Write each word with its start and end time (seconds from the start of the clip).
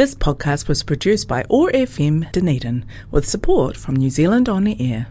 This 0.00 0.14
podcast 0.14 0.66
was 0.66 0.82
produced 0.82 1.28
by 1.28 1.44
OAR 1.50 1.70
FM 1.72 2.32
Dunedin 2.32 2.86
with 3.10 3.28
support 3.28 3.76
from 3.76 3.96
New 3.96 4.08
Zealand 4.08 4.48
On 4.48 4.64
the 4.64 4.74
Air. 4.80 5.08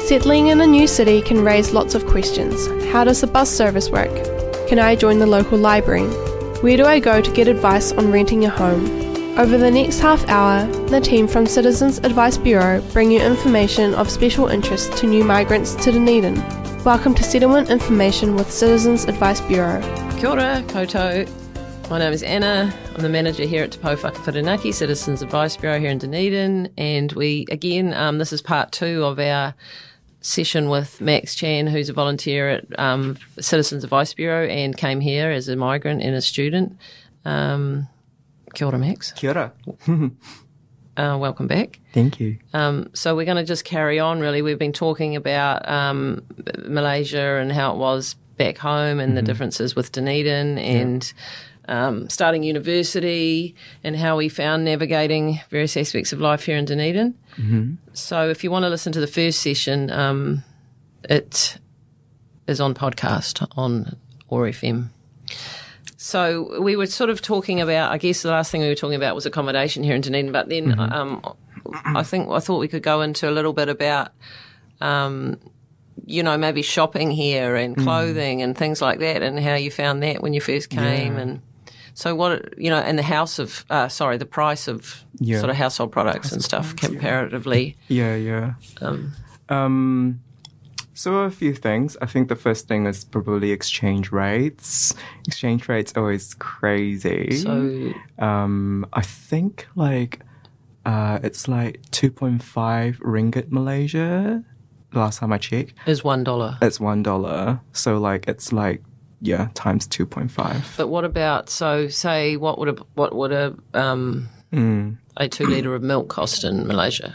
Settling 0.00 0.48
in 0.48 0.60
a 0.60 0.66
new 0.66 0.88
city 0.88 1.22
can 1.22 1.44
raise 1.44 1.72
lots 1.72 1.94
of 1.94 2.04
questions. 2.06 2.66
How 2.90 3.04
does 3.04 3.20
the 3.20 3.28
bus 3.28 3.48
service 3.48 3.88
work? 3.88 4.10
Can 4.66 4.80
I 4.80 4.96
join 4.96 5.20
the 5.20 5.28
local 5.28 5.58
library? 5.58 6.08
Where 6.60 6.76
do 6.76 6.86
I 6.86 6.98
go 6.98 7.20
to 7.20 7.30
get 7.30 7.46
advice 7.46 7.92
on 7.92 8.10
renting 8.10 8.44
a 8.44 8.50
home? 8.50 8.84
Over 9.38 9.56
the 9.56 9.70
next 9.70 10.00
half 10.00 10.28
hour, 10.28 10.66
the 10.88 11.00
team 11.00 11.28
from 11.28 11.46
Citizens 11.46 11.98
Advice 11.98 12.36
Bureau 12.36 12.82
bring 12.92 13.12
you 13.12 13.20
information 13.20 13.94
of 13.94 14.10
special 14.10 14.48
interest 14.48 14.92
to 14.96 15.06
new 15.06 15.22
migrants 15.22 15.76
to 15.84 15.92
Dunedin. 15.92 16.34
Welcome 16.82 17.14
to 17.14 17.22
Settlement 17.22 17.70
Information 17.70 18.34
with 18.34 18.50
Citizens 18.50 19.04
Advice 19.04 19.40
Bureau. 19.42 19.80
Kia 20.18 20.30
ora, 20.30 20.64
koutou. 20.66 21.30
My 21.88 22.00
name 22.00 22.12
is 22.12 22.24
Anna. 22.24 22.74
I'm 23.00 23.04
the 23.04 23.08
manager 23.08 23.44
here 23.46 23.64
at 23.64 23.72
Te 23.72 23.78
Whakawhiranaki 23.78 24.74
Citizens 24.74 25.22
Advice 25.22 25.56
Bureau 25.56 25.80
here 25.80 25.88
in 25.88 25.96
Dunedin. 25.96 26.70
And 26.76 27.10
we, 27.12 27.46
again, 27.50 27.94
um, 27.94 28.18
this 28.18 28.30
is 28.30 28.42
part 28.42 28.72
two 28.72 29.06
of 29.06 29.18
our 29.18 29.54
session 30.20 30.68
with 30.68 31.00
Max 31.00 31.34
Chan, 31.34 31.68
who's 31.68 31.88
a 31.88 31.94
volunteer 31.94 32.50
at 32.50 32.78
um, 32.78 33.16
Citizens 33.40 33.84
Advice 33.84 34.12
Bureau 34.12 34.46
and 34.46 34.76
came 34.76 35.00
here 35.00 35.30
as 35.30 35.48
a 35.48 35.56
migrant 35.56 36.02
and 36.02 36.14
a 36.14 36.20
student. 36.20 36.76
Um, 37.24 37.88
kia 38.52 38.66
ora, 38.66 38.78
Max. 38.78 39.12
Kia 39.12 39.30
ora. 39.30 39.52
Uh, 40.96 41.16
welcome 41.16 41.46
back. 41.46 41.80
Thank 41.94 42.20
you. 42.20 42.36
Um, 42.52 42.90
so 42.92 43.16
we're 43.16 43.24
going 43.24 43.38
to 43.38 43.44
just 43.44 43.64
carry 43.64 43.98
on. 43.98 44.20
Really, 44.20 44.42
we've 44.42 44.58
been 44.58 44.74
talking 44.74 45.16
about 45.16 45.66
um, 45.66 46.22
Malaysia 46.66 47.38
and 47.40 47.50
how 47.50 47.72
it 47.72 47.78
was 47.78 48.16
back 48.36 48.58
home 48.58 49.00
and 49.00 49.16
the 49.16 49.22
differences 49.22 49.74
with 49.74 49.90
Dunedin 49.92 50.58
and. 50.58 51.10
Um, 51.70 52.08
starting 52.10 52.42
university 52.42 53.54
and 53.84 53.94
how 53.94 54.16
we 54.16 54.28
found 54.28 54.64
navigating 54.64 55.38
various 55.50 55.76
aspects 55.76 56.12
of 56.12 56.20
life 56.20 56.44
here 56.44 56.56
in 56.56 56.64
Dunedin. 56.64 57.14
So, 57.92 58.28
if 58.28 58.42
you 58.42 58.50
want 58.50 58.64
to 58.64 58.68
listen 58.68 58.92
to 58.92 58.98
the 59.00 59.06
first 59.06 59.40
session, 59.40 59.88
um, 59.90 60.42
it 61.04 61.58
is 62.48 62.60
on 62.60 62.74
podcast 62.74 63.46
on 63.56 63.96
OAR 64.30 64.48
FM. 64.50 64.88
So 65.96 66.60
we 66.60 66.74
were 66.76 66.86
sort 66.86 67.10
of 67.10 67.20
talking 67.22 67.60
about. 67.60 67.92
I 67.92 67.98
guess 67.98 68.22
the 68.22 68.30
last 68.30 68.50
thing 68.50 68.62
we 68.62 68.68
were 68.68 68.74
talking 68.74 68.96
about 68.96 69.14
was 69.14 69.26
accommodation 69.26 69.84
here 69.84 69.94
in 69.94 70.00
Dunedin, 70.00 70.32
but 70.32 70.48
then 70.48 70.76
um, 70.92 71.20
I 71.84 72.02
think 72.02 72.28
I 72.30 72.40
thought 72.40 72.58
we 72.58 72.68
could 72.68 72.82
go 72.82 73.00
into 73.02 73.28
a 73.28 73.32
little 73.32 73.52
bit 73.52 73.68
about, 73.68 74.08
um, 74.80 75.38
you 76.06 76.22
know, 76.22 76.36
maybe 76.38 76.62
shopping 76.62 77.10
here 77.10 77.54
and 77.54 77.76
clothing 77.76 78.42
and 78.42 78.56
things 78.58 78.80
like 78.80 78.98
that, 79.00 79.22
and 79.22 79.38
how 79.38 79.54
you 79.54 79.70
found 79.70 80.02
that 80.02 80.22
when 80.22 80.32
you 80.32 80.40
first 80.40 80.70
came, 80.70 81.16
and 81.18 81.42
so 81.94 82.14
what 82.14 82.54
you 82.58 82.70
know, 82.70 82.78
and 82.78 82.98
the 82.98 83.02
house 83.02 83.38
of 83.38 83.64
uh, 83.70 83.88
sorry, 83.88 84.16
the 84.18 84.26
price 84.26 84.68
of 84.68 85.04
Yeah. 85.20 85.38
sort 85.40 85.50
of 85.50 85.56
household 85.56 85.92
products 85.92 86.32
and 86.32 86.42
stuff 86.42 86.74
comparatively. 86.76 87.76
Yeah, 87.88 88.14
yeah. 88.16 88.54
Um, 88.80 89.12
Um, 89.48 90.20
so 90.94 91.14
a 91.24 91.30
few 91.30 91.54
things. 91.54 91.96
I 92.02 92.06
think 92.06 92.28
the 92.28 92.36
first 92.36 92.68
thing 92.68 92.86
is 92.86 93.04
probably 93.04 93.50
exchange 93.52 94.12
rates. 94.12 94.94
Exchange 95.26 95.68
rates 95.68 95.92
always 95.96 96.34
crazy. 96.34 97.30
so 97.42 97.92
um, 98.18 98.86
I 98.92 99.02
think 99.02 99.66
like 99.74 100.20
uh, 100.86 101.18
it's 101.22 101.48
like 101.48 101.80
two 101.90 102.10
point 102.10 102.42
five 102.42 102.98
ringgit 103.00 103.50
Malaysia. 103.50 104.44
Last 104.92 105.20
time 105.20 105.32
I 105.32 105.38
checked, 105.38 105.74
is 105.86 106.02
one 106.02 106.24
dollar. 106.24 106.58
it's 106.60 106.80
one 106.80 107.02
dollar. 107.02 107.60
So 107.72 107.98
like 107.98 108.26
it's 108.28 108.52
like 108.52 108.82
yeah 109.20 109.48
times 109.54 109.86
two 109.86 110.06
point 110.06 110.30
five. 110.30 110.72
But 110.76 110.88
what 110.88 111.04
about 111.04 111.50
so 111.50 111.88
say 111.88 112.36
what 112.36 112.58
would 112.58 112.68
a 112.68 112.76
what 112.94 113.14
would 113.14 113.32
a 113.32 113.54
um, 113.74 114.28
Mm. 114.52 114.96
a 115.16 115.28
two 115.28 115.46
liter 115.46 115.74
of 115.76 115.82
milk 115.82 116.08
cost 116.08 116.42
in 116.42 116.66
Malaysia? 116.66 117.14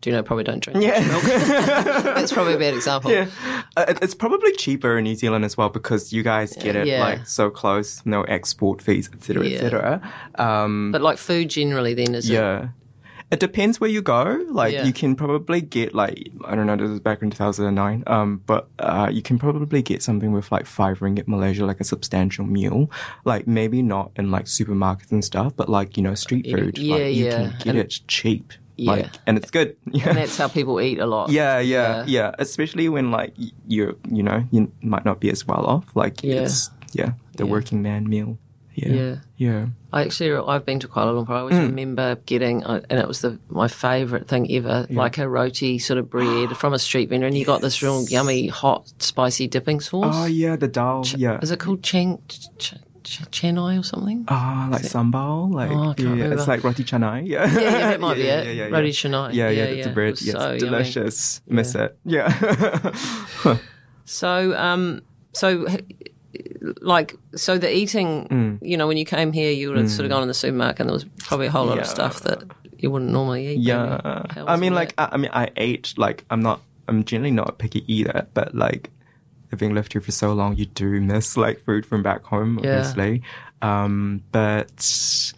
Do 0.00 0.10
you 0.10 0.16
know? 0.16 0.22
Probably 0.24 0.42
don't 0.42 0.58
drink 0.58 0.82
Yeah. 0.82 0.98
milk. 1.06 1.22
That's 2.16 2.32
probably 2.32 2.54
a 2.54 2.58
bad 2.58 2.74
example. 2.74 3.12
Yeah, 3.12 3.28
uh, 3.76 3.94
it's 4.02 4.14
probably 4.16 4.50
cheaper 4.56 4.98
in 4.98 5.04
New 5.04 5.14
Zealand 5.14 5.44
as 5.44 5.56
well 5.56 5.68
because 5.68 6.12
you 6.12 6.24
guys 6.24 6.56
get 6.56 6.74
it 6.74 6.88
Yeah. 6.88 6.98
like 7.00 7.26
so 7.28 7.50
close, 7.50 8.02
no 8.04 8.22
export 8.24 8.82
fees, 8.82 9.08
etc., 9.14 9.46
Yeah. 9.46 9.54
etc. 9.54 10.12
Um, 10.34 10.90
But 10.90 11.02
like 11.02 11.18
food 11.18 11.50
generally, 11.50 11.94
then 11.94 12.16
is 12.16 12.28
yeah, 12.28 12.62
it 12.64 12.68
depends 13.40 13.80
where 13.80 13.88
you 13.90 14.02
go. 14.02 14.44
Like 14.50 14.72
Yeah. 14.74 14.84
you 14.84 14.92
can 14.92 15.14
probably 15.16 15.60
get 15.60 15.94
like 15.94 16.28
I 16.44 16.54
don't 16.54 16.66
know, 16.66 16.76
this 16.76 16.90
is 16.90 17.00
back 17.00 17.22
in 17.22 17.30
two 17.30 17.36
thousand 17.36 17.66
and 17.66 17.76
nine. 17.76 18.02
Um, 18.06 18.42
but 18.46 18.68
uh, 18.78 19.08
you 19.12 19.22
can 19.22 19.38
probably 19.38 19.82
get 19.82 20.02
something 20.02 20.32
with 20.32 20.50
like 20.52 20.66
five 20.66 21.00
ringgit 21.00 21.26
Malaysia, 21.28 21.64
like 21.64 21.80
a 21.80 21.84
substantial 21.84 22.44
meal. 22.44 22.90
Like 23.24 23.46
maybe 23.46 23.82
not 23.82 24.10
in 24.16 24.30
like 24.30 24.44
supermarkets 24.46 25.12
and 25.12 25.24
stuff, 25.24 25.54
but 25.56 25.68
like 25.68 25.96
you 25.96 26.02
know 26.02 26.14
street 26.14 26.46
food. 26.46 26.78
yeah, 26.78 26.94
like, 26.96 27.14
you 27.14 27.24
yeah. 27.24 27.30
can 27.36 27.50
get 27.58 27.66
And- 27.68 27.78
it 27.78 28.00
cheap. 28.08 28.52
Yeah. 28.76 28.90
Like, 28.92 29.06
and 29.26 29.36
it's 29.36 29.50
good. 29.50 29.76
Yeah. 29.92 30.08
And 30.08 30.16
that's 30.24 30.36
how 30.38 30.48
people 30.48 30.80
eat 30.80 30.98
a 30.98 31.04
lot. 31.06 31.28
Yeah, 31.30 31.58
yeah, 31.60 31.98
Yeah. 31.98 32.04
yeah, 32.06 32.34
Especially 32.38 32.88
when 32.88 33.10
like 33.10 33.34
you're, 33.68 33.94
you 34.10 34.22
know, 34.22 34.44
you 34.50 34.72
might 34.80 35.04
not 35.04 35.20
be 35.20 35.30
as 35.30 35.46
well 35.46 35.64
off. 35.66 35.84
Like 35.94 36.22
Yeah. 36.24 36.42
it's 36.42 36.70
yeah, 36.94 37.12
the 37.36 37.44
working 37.46 37.82
man 37.82 38.08
meal. 38.08 38.38
Yeah, 38.74 38.92
Yeah. 38.92 39.16
yeah. 39.36 39.66
I 39.92 40.02
actually, 40.04 40.32
I've 40.34 40.64
been 40.64 40.78
to 40.80 40.88
Kuala 40.88 41.12
Lumpur. 41.12 41.30
I 41.36 41.40
always 41.40 41.56
Mm. 41.56 41.66
remember 41.68 42.16
getting, 42.26 42.64
uh, 42.64 42.80
and 42.88 42.98
it 42.98 43.06
was 43.06 43.20
the 43.20 43.38
my 43.50 43.68
favourite 43.68 44.26
thing 44.28 44.50
ever, 44.50 44.86
like 44.90 45.18
a 45.18 45.28
roti 45.28 45.78
sort 45.78 45.98
of 45.98 46.08
bread 46.08 46.56
from 46.60 46.72
a 46.72 46.78
street 46.78 47.08
vendor, 47.10 47.26
and 47.26 47.36
you 47.36 47.44
got 47.44 47.60
this 47.60 47.82
real 47.82 48.02
yummy, 48.08 48.46
hot, 48.48 48.90
spicy 48.98 49.46
dipping 49.46 49.80
sauce. 49.80 50.14
Oh 50.16 50.24
yeah, 50.26 50.56
the 50.56 50.68
dal. 50.68 51.04
yeah. 51.16 51.38
Is 51.42 51.50
it 51.50 51.58
called 51.60 51.82
chang, 51.82 52.18
ch- 52.28 52.48
ch- 52.58 52.74
ch- 53.04 53.30
chanai 53.30 53.78
or 53.78 53.82
something? 53.82 54.24
Ah, 54.28 54.68
like 54.72 54.82
sambal, 54.82 55.52
like 55.52 55.70
Oh, 55.70 55.94
yeah, 55.98 56.08
remember. 56.10 56.36
it's 56.36 56.48
like 56.48 56.64
roti 56.64 56.84
canai. 56.84 57.26
Yeah, 57.28 57.44
Yeah, 57.52 57.60
yeah, 57.60 57.70
that 57.90 58.00
might 58.06 58.14
be 58.14 58.22
yeah, 58.22 58.40
it. 58.40 58.46
Yeah, 58.46 58.52
yeah, 58.68 58.74
Roti 58.74 58.86
yeah. 58.88 58.92
canai. 58.94 59.34
Yeah, 59.34 59.48
yeah, 59.50 59.50
Yeah, 59.50 59.64
it's 59.64 59.86
yeah. 59.86 59.92
a 59.92 59.94
bread. 59.94 60.12
It 60.14 60.22
Yes, 60.22 60.32
so 60.36 60.46
yummy. 60.46 60.58
delicious. 60.60 61.40
Miss 61.46 61.74
it. 61.74 61.98
Yeah. 62.06 62.32
So, 64.04 64.54
um, 64.56 65.02
so 65.32 65.66
like, 66.80 67.16
so 67.34 67.58
the 67.58 67.74
eating, 67.74 68.28
Mm. 68.30 68.58
you 68.62 68.76
know, 68.76 68.86
when 68.86 68.96
you 68.96 69.04
came 69.04 69.32
here, 69.32 69.50
you 69.50 69.68
would 69.68 69.78
have 69.78 69.90
sort 69.90 70.04
of 70.04 70.10
gone 70.10 70.22
in 70.22 70.28
the 70.28 70.34
supermarket, 70.34 70.80
and 70.80 70.88
there 70.88 70.94
was 70.94 71.04
probably 71.18 71.46
a 71.46 71.50
whole 71.50 71.66
lot 71.66 71.78
of 71.78 71.86
stuff 71.86 72.20
that 72.22 72.44
you 72.78 72.90
wouldn't 72.90 73.10
normally 73.10 73.48
eat. 73.48 73.58
yeah. 73.60 74.22
I 74.36 74.56
mean, 74.56 74.74
like. 74.74 74.94
I, 74.98 75.08
I 75.12 75.16
mean, 75.16 75.30
I 75.32 75.48
ate 75.56 75.94
like 75.96 76.24
I'm 76.30 76.40
not. 76.40 76.60
I'm 76.88 77.04
generally 77.04 77.30
not 77.30 77.48
a 77.48 77.52
picky 77.52 77.84
eater, 77.92 78.26
but 78.34 78.54
like 78.54 78.90
having 79.50 79.74
lived 79.74 79.92
here 79.92 80.00
for 80.02 80.12
so 80.12 80.32
long, 80.32 80.56
you 80.56 80.66
do 80.66 81.00
miss 81.00 81.36
like 81.36 81.60
food 81.60 81.84
from 81.86 82.02
back 82.02 82.24
home, 82.24 82.58
Yeah. 82.62 82.78
obviously. 82.78 83.22
Um, 83.60 84.22
but 84.32 85.32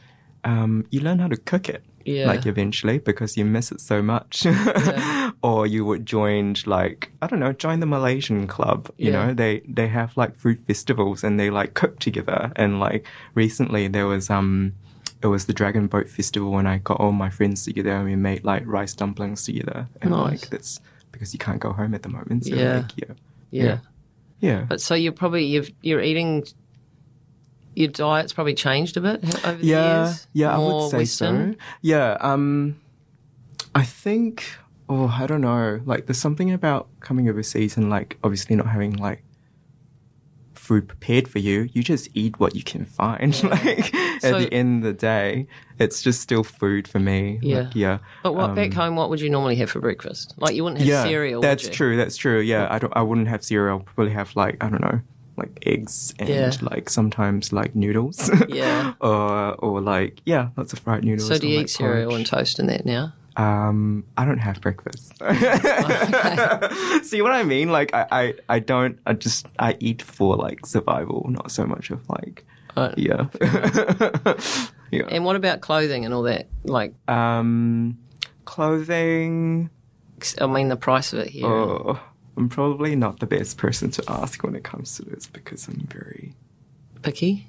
um, 0.44 0.86
you 0.90 1.00
learn 1.00 1.18
how 1.18 1.28
to 1.28 1.36
cook 1.36 1.68
it. 1.68 1.82
Yeah. 2.04 2.26
Like 2.26 2.46
eventually, 2.46 2.98
because 2.98 3.36
you 3.36 3.44
miss 3.44 3.72
it 3.72 3.80
so 3.80 4.02
much, 4.02 4.46
or 5.42 5.66
you 5.66 5.84
would 5.84 6.06
join 6.06 6.54
like 6.66 7.10
I 7.22 7.26
don't 7.26 7.40
know, 7.40 7.52
join 7.52 7.80
the 7.80 7.86
Malaysian 7.86 8.46
club. 8.46 8.90
You 8.96 9.10
Yeah. 9.12 9.26
know, 9.26 9.34
they 9.34 9.62
they 9.68 9.88
have 9.88 10.16
like 10.16 10.36
food 10.36 10.58
festivals 10.60 11.24
and 11.24 11.38
they 11.38 11.50
like 11.50 11.74
cook 11.74 11.98
together. 11.98 12.52
And 12.56 12.80
like 12.80 13.06
recently, 13.34 13.88
there 13.88 14.06
was 14.06 14.30
um, 14.30 14.72
it 15.22 15.28
was 15.28 15.46
the 15.46 15.52
Dragon 15.54 15.86
Boat 15.86 16.08
Festival, 16.08 16.58
and 16.58 16.68
I 16.68 16.78
got 16.78 17.00
all 17.00 17.12
my 17.12 17.30
friends 17.30 17.64
together 17.64 17.92
and 17.92 18.04
we 18.04 18.16
made 18.16 18.44
like 18.44 18.62
rice 18.66 18.94
dumplings 18.94 19.44
together. 19.44 19.88
And 20.02 20.10
Nice. 20.10 20.42
like 20.42 20.50
that's 20.50 20.80
because 21.12 21.32
you 21.32 21.38
can't 21.38 21.60
go 21.60 21.72
home 21.72 21.94
at 21.94 22.02
the 22.02 22.08
moment. 22.08 22.44
So 22.44 22.54
Yeah. 22.54 22.76
like 22.78 22.92
yeah, 22.96 23.14
yeah. 23.50 23.78
yeah. 24.40 24.60
But 24.68 24.80
so 24.80 24.94
you're 24.94 25.12
probably 25.12 25.44
you've, 25.46 25.70
you're 25.82 26.00
eating. 26.02 26.44
Your 27.74 27.88
diet's 27.88 28.32
probably 28.32 28.54
changed 28.54 28.96
a 28.96 29.00
bit 29.00 29.22
over 29.46 29.58
the 29.58 29.66
yeah, 29.66 30.04
years. 30.06 30.26
yeah, 30.32 30.54
I 30.54 30.58
would 30.58 30.90
say 30.90 30.98
Western? 30.98 31.54
so. 31.54 31.58
Yeah, 31.82 32.16
um, 32.20 32.80
I 33.74 33.82
think, 33.84 34.44
oh, 34.88 35.08
I 35.20 35.26
don't 35.26 35.40
know. 35.40 35.80
Like, 35.84 36.06
there's 36.06 36.18
something 36.18 36.52
about 36.52 36.88
coming 37.00 37.28
overseas 37.28 37.76
and 37.76 37.90
like 37.90 38.18
obviously 38.22 38.54
not 38.56 38.66
having 38.66 38.92
like 38.96 39.22
food 40.54 40.88
prepared 40.88 41.28
for 41.28 41.38
you. 41.40 41.68
You 41.72 41.82
just 41.82 42.08
eat 42.14 42.40
what 42.40 42.54
you 42.54 42.62
can 42.62 42.84
find. 42.86 43.42
like 43.50 43.94
So- 44.20 44.36
at 44.36 44.38
the 44.38 44.48
end 44.52 44.84
of 44.84 44.92
the 44.94 44.98
day, 44.98 45.46
it's 45.78 46.00
just 46.02 46.20
still 46.20 46.44
food 46.44 46.88
for 46.88 46.98
me. 46.98 47.38
Yeah. 47.42 47.60
Like, 47.62 47.74
yeah. 47.74 47.98
But 48.22 48.34
what 48.34 48.54
back 48.54 48.72
home? 48.72 48.96
What 48.96 49.10
would 49.10 49.20
you 49.20 49.28
normally 49.28 49.56
have 49.56 49.70
for 49.70 49.80
breakfast? 49.80 50.34
Like 50.38 50.54
you 50.54 50.64
wouldn't 50.64 50.80
have 50.80 50.86
Um, 50.88 50.92
yeah, 50.92 51.02
cereal. 51.04 51.40
That's 51.42 51.68
true. 51.68 51.96
That's 51.96 52.16
true. 52.16 52.40
Yeah, 52.40 52.68
I 52.70 52.78
don't. 52.78 52.92
I 52.96 53.02
wouldn't 53.02 53.28
have 53.28 53.44
cereal. 53.44 53.78
I'll 53.78 53.84
probably 53.84 54.12
have 54.14 54.34
like 54.36 54.62
I 54.62 54.70
don't 54.70 54.80
know, 54.80 55.00
like 55.36 55.58
eggs 55.66 56.14
and 56.18 56.28
Yeah. 56.28 56.52
like 56.62 56.88
sometimes 56.90 57.52
like 57.52 57.74
noodles. 57.74 58.30
Yeah. 58.48 58.94
or 59.00 59.54
or 59.56 59.80
like 59.80 60.20
yeah, 60.24 60.48
lots 60.56 60.72
of 60.72 60.78
fried 60.80 61.04
noodles. 61.04 61.28
So 61.28 61.38
do 61.38 61.46
you 61.48 61.56
like, 61.58 61.64
eat 61.66 61.70
cereal 61.70 62.10
porridge. 62.10 62.16
and 62.16 62.26
toast 62.26 62.58
and 62.58 62.68
that 62.68 62.84
now? 62.86 63.12
Um, 63.36 64.04
I 64.16 64.24
don't 64.24 64.38
have 64.38 64.60
breakfast. 64.60 65.12
See 67.04 67.20
what 67.20 67.32
I 67.32 67.42
mean? 67.42 67.68
Like 67.72 67.92
I, 67.92 68.06
I, 68.12 68.34
I 68.48 68.58
don't. 68.60 68.98
I 69.06 69.14
just 69.14 69.46
I 69.58 69.76
eat 69.80 70.02
for 70.02 70.36
like 70.36 70.64
survival, 70.66 71.26
not 71.28 71.50
so 71.50 71.66
much 71.66 71.90
of 71.90 72.08
like 72.08 72.44
Right. 72.76 72.94
yeah, 72.96 73.26
yeah. 74.90 75.06
And 75.10 75.24
what 75.24 75.36
about 75.36 75.60
clothing 75.60 76.04
and 76.04 76.12
all 76.14 76.22
that? 76.22 76.48
Like, 76.64 76.94
Um, 77.08 77.98
clothing. 78.44 79.70
I 80.40 80.46
mean, 80.46 80.68
the 80.68 80.76
price 80.76 81.12
of 81.12 81.18
it 81.20 81.28
here. 81.28 81.46
Oh, 81.46 82.00
I'm 82.36 82.48
probably 82.48 82.96
not 82.96 83.20
the 83.20 83.26
best 83.26 83.56
person 83.58 83.90
to 83.92 84.04
ask 84.08 84.42
when 84.42 84.54
it 84.56 84.64
comes 84.64 84.96
to 84.96 85.02
this 85.02 85.26
because 85.26 85.68
I'm 85.68 85.86
very 85.90 86.34
Picky. 87.02 87.46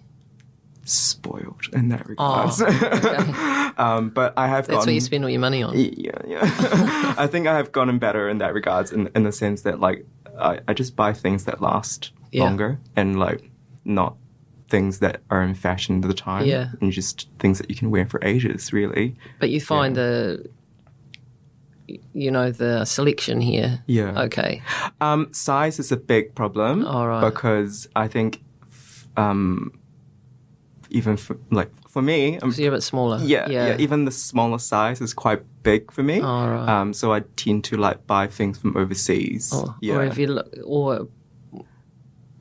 spoiled 0.84 1.68
in 1.74 1.90
that 1.90 2.08
regards. 2.08 2.62
Oh, 2.62 2.68
okay. 2.68 3.72
um, 3.78 4.10
but 4.10 4.34
I 4.38 4.48
have 4.48 4.68
That's 4.68 4.78
gotten 4.78 4.90
what 4.90 4.94
you 4.94 5.02
spend 5.02 5.24
all 5.24 5.30
your 5.30 5.40
money 5.40 5.64
on. 5.64 5.74
yeah, 5.76 6.12
yeah. 6.28 6.40
I 7.18 7.28
think 7.28 7.48
I 7.48 7.58
have 7.58 7.72
gotten 7.72 7.98
better 8.00 8.30
in 8.30 8.38
that 8.40 8.54
regards, 8.54 8.92
in 8.92 9.10
in 9.16 9.24
the 9.24 9.32
sense 9.32 9.64
that 9.64 9.80
like 9.80 10.06
I, 10.40 10.60
I 10.68 10.74
just 10.74 10.96
buy 10.96 11.14
things 11.14 11.46
that 11.46 11.62
last 11.62 12.12
Yeah. 12.32 12.44
longer 12.44 12.80
and 12.96 13.18
like 13.20 13.50
not 13.86 14.16
things 14.68 15.00
that 15.00 15.22
are 15.30 15.42
in 15.44 15.54
fashion 15.56 16.02
at 16.04 16.08
the 16.08 16.14
time. 16.14 16.46
Yeah. 16.46 16.70
and 16.82 16.92
just 16.92 17.28
things 17.40 17.58
that 17.60 17.70
you 17.70 17.76
can 17.76 17.90
wear 17.92 18.06
for 18.06 18.20
ages, 18.24 18.74
really. 18.74 19.16
But 19.40 19.50
you 19.52 19.62
find 19.62 19.96
the, 19.96 20.50
you 22.14 22.32
know, 22.32 22.52
the 22.52 22.86
selection 22.86 23.42
here. 23.42 23.84
Yeah. 23.88 24.24
Okay. 24.24 24.62
Um, 25.02 25.34
size 25.34 25.80
is 25.80 25.92
a 25.92 25.98
big 25.98 26.36
problem. 26.36 26.86
All 26.86 27.08
right. 27.08 27.22
Because 27.30 27.88
I 27.96 28.08
think, 28.08 28.42
um, 29.18 29.78
even 30.90 31.18
for, 31.18 31.38
like 31.52 31.72
for 31.88 32.02
me, 32.02 32.40
um, 32.40 32.52
So 32.52 32.62
you're 32.62 32.74
a 32.74 32.76
bit 32.78 32.84
smaller. 32.84 33.20
yeah, 33.24 33.50
yeah, 33.50 33.78
even 33.78 34.06
the 34.06 34.12
smaller 34.12 34.60
size 34.60 35.02
is 35.02 35.14
quite 35.14 35.42
big 35.64 35.92
for 35.92 36.04
me. 36.04 36.22
All 36.22 36.50
right. 36.50 36.70
Um, 36.70 36.94
so 36.94 37.14
I 37.14 37.22
tend 37.36 37.64
to 37.66 37.78
like 37.78 38.06
buy 38.08 38.28
things 38.28 38.58
from 38.58 38.76
overseas. 38.78 39.54
Or, 39.54 39.76
yeah. 39.82 39.96
or 39.96 40.04
if 40.06 40.18
you 40.18 40.28
look, 40.28 40.54
or 40.64 41.08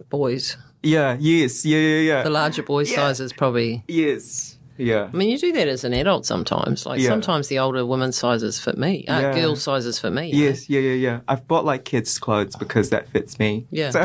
boys, 0.08 0.56
yeah. 0.82 1.16
Yes. 1.18 1.64
Yeah. 1.64 1.78
Yeah. 1.78 2.00
Yeah. 2.00 2.22
the 2.22 2.30
larger 2.30 2.62
boy 2.62 2.84
Yeah. 2.84 2.96
size 2.96 3.20
is 3.20 3.32
probably. 3.32 3.82
yes. 3.88 4.58
Yeah. 4.76 5.08
I 5.12 5.16
mean, 5.16 5.28
you 5.30 5.38
do 5.38 5.52
that 5.52 5.68
as 5.68 5.84
an 5.84 5.92
adult 5.94 6.26
sometimes. 6.26 6.84
Like 6.86 7.00
Yeah. 7.00 7.08
sometimes 7.10 7.48
the 7.48 7.58
older 7.60 7.86
women's 7.86 8.16
sizes 8.16 8.58
fit 8.58 8.76
me. 8.76 9.04
Uh, 9.06 9.20
Yeah. 9.20 9.34
Girl 9.34 9.56
sizes 9.56 9.98
fit 9.98 10.12
me. 10.12 10.30
Yes. 10.32 10.68
Yeah. 10.68 10.80
Yeah. 10.80 10.94
Yeah. 10.94 11.20
I've 11.28 11.46
bought 11.46 11.64
like 11.64 11.84
kids' 11.84 12.18
clothes 12.18 12.56
because 12.56 12.90
that 12.90 13.08
fits 13.08 13.38
me. 13.38 13.66
Yeah. 13.70 13.90
So, 13.90 14.00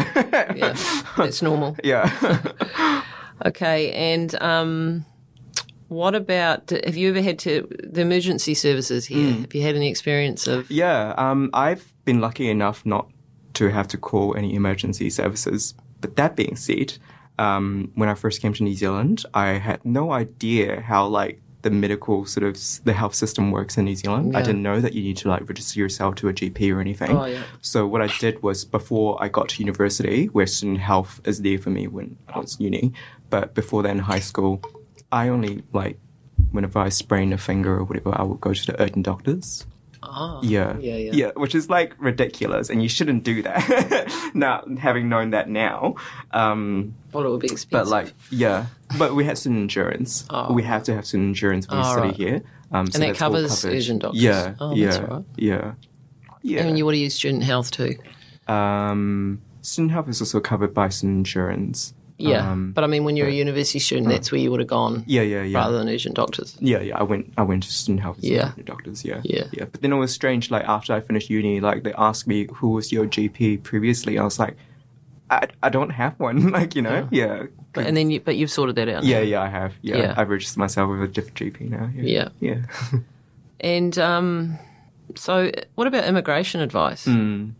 Yeah. 0.55 0.75
It's 1.19 1.41
normal. 1.41 1.75
yeah. 1.83 3.03
Okay. 3.45 3.91
And 3.93 4.35
um, 4.41 5.05
what 5.87 6.13
about? 6.13 6.71
Have 6.85 6.97
you 6.97 7.09
ever 7.09 7.21
had 7.21 7.39
to 7.39 7.67
the 7.83 8.01
emergency 8.01 8.53
services 8.53 9.05
here? 9.05 9.31
Hmm. 9.31 9.41
Have 9.41 9.55
you 9.55 9.61
had 9.61 9.75
any 9.75 9.89
experience 9.89 10.45
of? 10.45 10.69
Yeah, 10.69 11.13
um, 11.17 11.49
I've 11.53 11.93
been 12.03 12.19
lucky 12.19 12.49
enough 12.49 12.85
not 12.85 13.07
to 13.53 13.69
have 13.69 13.87
to 13.89 13.97
call 13.97 14.35
any 14.35 14.55
emergency 14.55 15.09
services. 15.09 15.73
But 16.01 16.15
that 16.17 16.35
being 16.35 16.55
said, 16.57 16.97
um, 17.39 17.91
when 17.95 18.09
I 18.09 18.15
first 18.15 18.41
came 18.41 18.53
to 18.53 18.63
New 18.63 18.75
Zealand, 18.75 19.25
I 19.33 19.47
had 19.67 19.83
no 19.85 20.11
idea 20.11 20.81
how 20.81 21.07
like 21.07 21.41
the 21.61 21.69
medical 21.69 22.25
sort 22.25 22.45
of 22.49 22.55
s- 22.55 22.79
the 22.85 22.93
health 22.93 23.13
system 23.15 23.51
works 23.51 23.77
in 23.77 23.83
New 23.85 23.95
Zealand. 23.95 24.35
I 24.37 24.41
didn't 24.41 24.63
know 24.63 24.79
that 24.79 24.93
you 24.93 25.01
need 25.03 25.17
to 25.17 25.27
like 25.29 25.43
register 25.49 25.77
yourself 25.79 26.15
to 26.15 26.29
a 26.29 26.33
GP 26.33 26.59
or 26.73 26.79
anything. 26.79 27.11
Oh, 27.17 27.25
yeah. 27.25 27.43
So 27.61 27.85
what 27.91 28.01
I 28.01 28.07
did 28.19 28.41
was 28.43 28.63
before 28.63 29.21
I 29.23 29.27
got 29.27 29.49
to 29.49 29.55
university, 29.63 30.27
where 30.27 30.47
student 30.47 30.79
health 30.79 31.19
is 31.25 31.41
there 31.41 31.57
for 31.59 31.69
me 31.69 31.87
when 31.87 32.17
I 32.33 32.39
was 32.39 32.59
uni, 32.59 32.93
but 33.29 33.53
before 33.55 33.83
then, 33.83 33.99
high 33.99 34.21
school, 34.31 34.61
I 35.11 35.27
only 35.29 35.63
like 35.73 35.97
whenever 36.51 36.79
I 36.79 36.89
sprain 36.89 37.33
a 37.33 37.37
finger 37.37 37.73
or 37.79 37.83
whatever, 37.83 38.11
I 38.17 38.23
would 38.23 38.39
go 38.41 38.53
to 38.53 38.65
the 38.65 38.81
urgent 38.81 39.05
doctors. 39.05 39.65
Oh, 40.01 40.39
Yeah. 40.43 40.77
yeah, 40.79 40.95
yeah. 41.11 41.31
which 41.35 41.53
is 41.55 41.69
like 41.69 41.93
ridiculous, 41.99 42.69
and 42.69 42.81
you 42.81 42.87
shouldn't 42.89 43.23
do 43.23 43.41
that. 43.43 44.31
now, 44.33 44.63
having 44.79 45.09
known 45.09 45.31
that 45.31 45.49
now, 45.49 45.95
um, 46.31 46.95
Well, 47.11 47.25
it 47.25 47.29
would 47.29 47.41
be 47.41 47.47
expensive. 47.51 47.71
but 47.71 47.87
like, 47.87 48.13
yeah, 48.31 48.67
but 48.97 49.13
we 49.15 49.25
had 49.25 49.37
student 49.37 49.61
insurance. 49.61 50.25
Oh. 50.29 50.53
We 50.53 50.63
have 50.63 50.83
to 50.83 50.95
have 50.95 51.05
student 51.05 51.29
insurance 51.29 51.67
when 51.67 51.79
you 51.79 51.85
Oh, 51.85 51.91
study 51.91 52.07
right. 52.09 52.15
here. 52.17 52.41
Um, 52.71 52.87
so 52.87 52.99
that 52.99 53.15
covers 53.17 53.65
urgent 53.65 54.01
doctors? 54.03 54.21
Yeah, 54.21 54.53
Oh, 54.59 54.73
yeah, 54.75 54.99
right. 54.99 55.23
yeah, 55.35 55.73
yeah. 56.43 56.61
and 56.61 56.77
you 56.77 56.85
want 56.85 56.95
to 56.95 56.99
use 56.99 57.15
student 57.15 57.43
health 57.43 57.71
too. 57.71 57.95
um, 58.47 59.41
student 59.61 59.91
health 59.91 60.07
is 60.07 60.21
also 60.21 60.39
covered 60.39 60.73
by 60.73 60.89
student 60.89 61.17
insurance. 61.19 61.93
Yeah, 62.19 62.51
Um, 62.51 62.73
but 62.73 62.83
I 62.83 62.87
mean, 62.87 63.03
when 63.05 63.15
you're 63.17 63.27
a 63.27 63.31
university 63.31 63.79
student, 63.79 64.09
that's 64.09 64.31
where 64.31 64.41
you 64.41 64.51
would 64.51 64.59
have 64.59 64.67
gone. 64.69 65.03
yeah, 65.07 65.21
yeah, 65.21 65.41
yeah. 65.43 65.57
Rather 65.57 65.77
than 65.77 65.87
urgent 65.89 66.15
doctors. 66.15 66.57
Yeah, 66.59 66.81
yeah. 66.81 66.97
I 66.99 67.03
went. 67.03 67.31
I 67.37 67.43
went 67.43 67.63
to 67.63 67.71
student 67.71 68.01
health. 68.01 68.17
Yeah. 68.19 68.51
Yeah, 68.57 68.63
doctors. 68.65 69.05
Yeah, 69.05 69.21
Yeah. 69.23 69.45
yeah. 69.53 69.65
But 69.71 69.81
then 69.81 69.93
it 69.93 69.97
was 69.97 70.11
strange. 70.13 70.51
Like 70.51 70.65
after 70.67 70.93
I 70.93 70.99
finished 70.99 71.29
uni, 71.29 71.59
like 71.61 71.83
they 71.83 71.93
asked 71.93 72.27
me 72.27 72.47
who 72.55 72.69
was 72.71 72.91
your 72.91 73.05
GP 73.07 73.63
previously. 73.63 74.19
I 74.19 74.23
was 74.23 74.37
like, 74.37 74.55
I, 75.31 75.47
I 75.63 75.69
don't 75.69 75.91
have 75.91 76.19
one. 76.19 76.49
like 76.57 76.75
you 76.75 76.81
know, 76.81 77.07
yeah. 77.11 77.45
But, 77.71 77.85
and 77.85 77.95
then, 77.95 78.09
you, 78.11 78.19
but 78.19 78.35
you've 78.35 78.49
sorted 78.51 78.75
that 78.77 78.89
out. 78.89 79.03
yeah, 79.03 79.19
now. 79.19 79.25
yeah. 79.25 79.41
I 79.43 79.47
have. 79.47 79.73
Yeah, 79.81 79.97
Yeah. 79.97 80.13
I've 80.17 80.29
registered 80.29 80.57
myself 80.57 80.89
with 80.89 81.01
a 81.03 81.07
different 81.07 81.37
GP 81.37 81.69
now. 81.69 81.89
Yeah. 81.95 82.29
Yeah, 82.39 82.55
yeah. 82.91 82.99
And 83.61 83.97
um, 83.99 84.57
so, 85.15 85.51
what 85.75 85.85
about 85.87 86.05
immigration 86.05 86.61
advice? 86.61 87.05
Mm. 87.05 87.53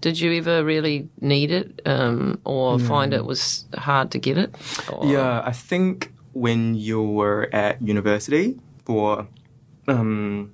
Did 0.00 0.18
you 0.20 0.32
ever 0.38 0.64
really 0.64 1.08
need 1.20 1.50
it, 1.50 1.82
um, 1.84 2.38
or 2.44 2.78
find 2.78 3.12
it 3.12 3.24
was 3.24 3.64
hard 3.76 4.10
to 4.12 4.18
get 4.18 4.38
it? 4.38 4.54
Or- 4.90 5.04
Yeah, 5.06 5.42
I 5.44 5.52
think 5.52 6.12
when 6.32 6.74
you 6.74 7.02
were 7.02 7.48
at 7.52 7.82
university 7.82 8.58
or 8.86 9.26
um, 9.88 10.52